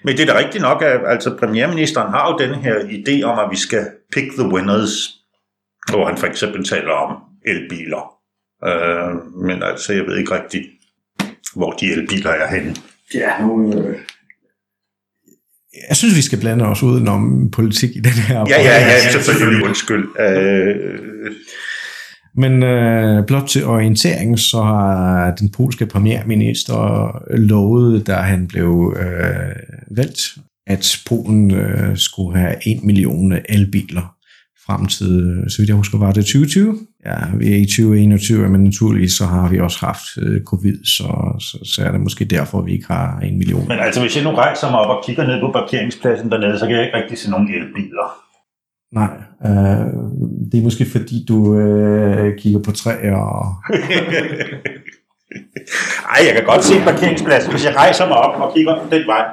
[0.05, 3.39] Men det er da rigtigt nok, at altså, premierministeren har jo den her idé om,
[3.39, 5.15] at vi skal pick the winners,
[5.91, 7.17] hvor han for eksempel taler om
[7.47, 8.13] elbiler.
[8.67, 10.67] Uh, men altså, jeg ved ikke rigtigt,
[11.55, 12.77] hvor de elbiler er henne.
[13.15, 13.79] Ja, nu...
[13.79, 13.99] Øh...
[15.89, 18.45] Jeg synes, vi skal blande os udenom politik i den her.
[18.49, 19.65] Ja, ja, ja, selvfølgelig.
[19.65, 20.05] Undskyld.
[20.05, 21.33] Uh,
[22.39, 29.97] men øh, blot til orientering, så har den polske premierminister lovet, da han blev øh,
[29.97, 30.23] valgt,
[30.67, 34.16] at Polen øh, skulle have 1 million elbiler
[34.67, 36.79] frem til, så vidt jeg husker, var det 2020?
[37.07, 41.09] Ja, vi er i 2021, men naturligvis så har vi også haft øh, covid, så,
[41.41, 43.69] så, så er det måske derfor, vi ikke har en million.
[43.69, 46.67] Men altså, hvis jeg nu rejser mig op og kigger ned på parkeringspladsen dernede, så
[46.67, 48.09] kan jeg ikke rigtig se nogen elbiler.
[48.93, 49.11] Nej,
[49.47, 49.87] øh,
[50.53, 53.55] det er måske fordi, du øh, kigger på træer og...
[56.15, 59.25] Ej, jeg kan godt se parkeringspladsen, hvis jeg rejser mig op og kigger den vej.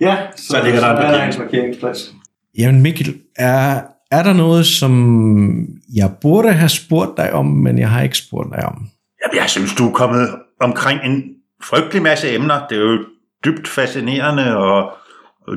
[0.00, 1.50] Ja, så, så ligger der en parkeringsplads.
[1.50, 2.14] parkeringsplads.
[2.58, 3.80] Jamen Mikkel, er,
[4.12, 8.48] er der noget, som jeg burde have spurgt dig om, men jeg har ikke spurgt
[8.56, 8.88] dig om?
[9.34, 10.28] Jeg synes, du er kommet
[10.60, 11.22] omkring en
[11.64, 12.60] frygtelig masse emner.
[12.70, 12.98] Det er jo
[13.44, 14.92] dybt fascinerende, og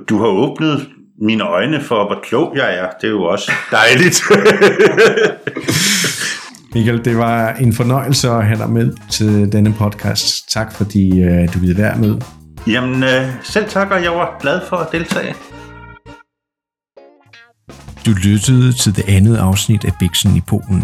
[0.10, 0.88] du har åbnet
[1.22, 2.88] mine øjne for, hvor klog jeg er.
[3.02, 4.22] Det er jo også dejligt.
[6.76, 10.50] Michael, det var en fornøjelse at have dig med til denne podcast.
[10.50, 12.22] Tak fordi uh, du ville være med.
[12.68, 13.10] Jamen, uh,
[13.44, 15.36] selv tak, og jeg var glad for at deltage.
[18.06, 20.84] Du lyttede til det andet afsnit af Bixen i Polen.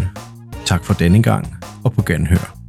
[0.64, 2.61] Tak for denne gang, og på genhør.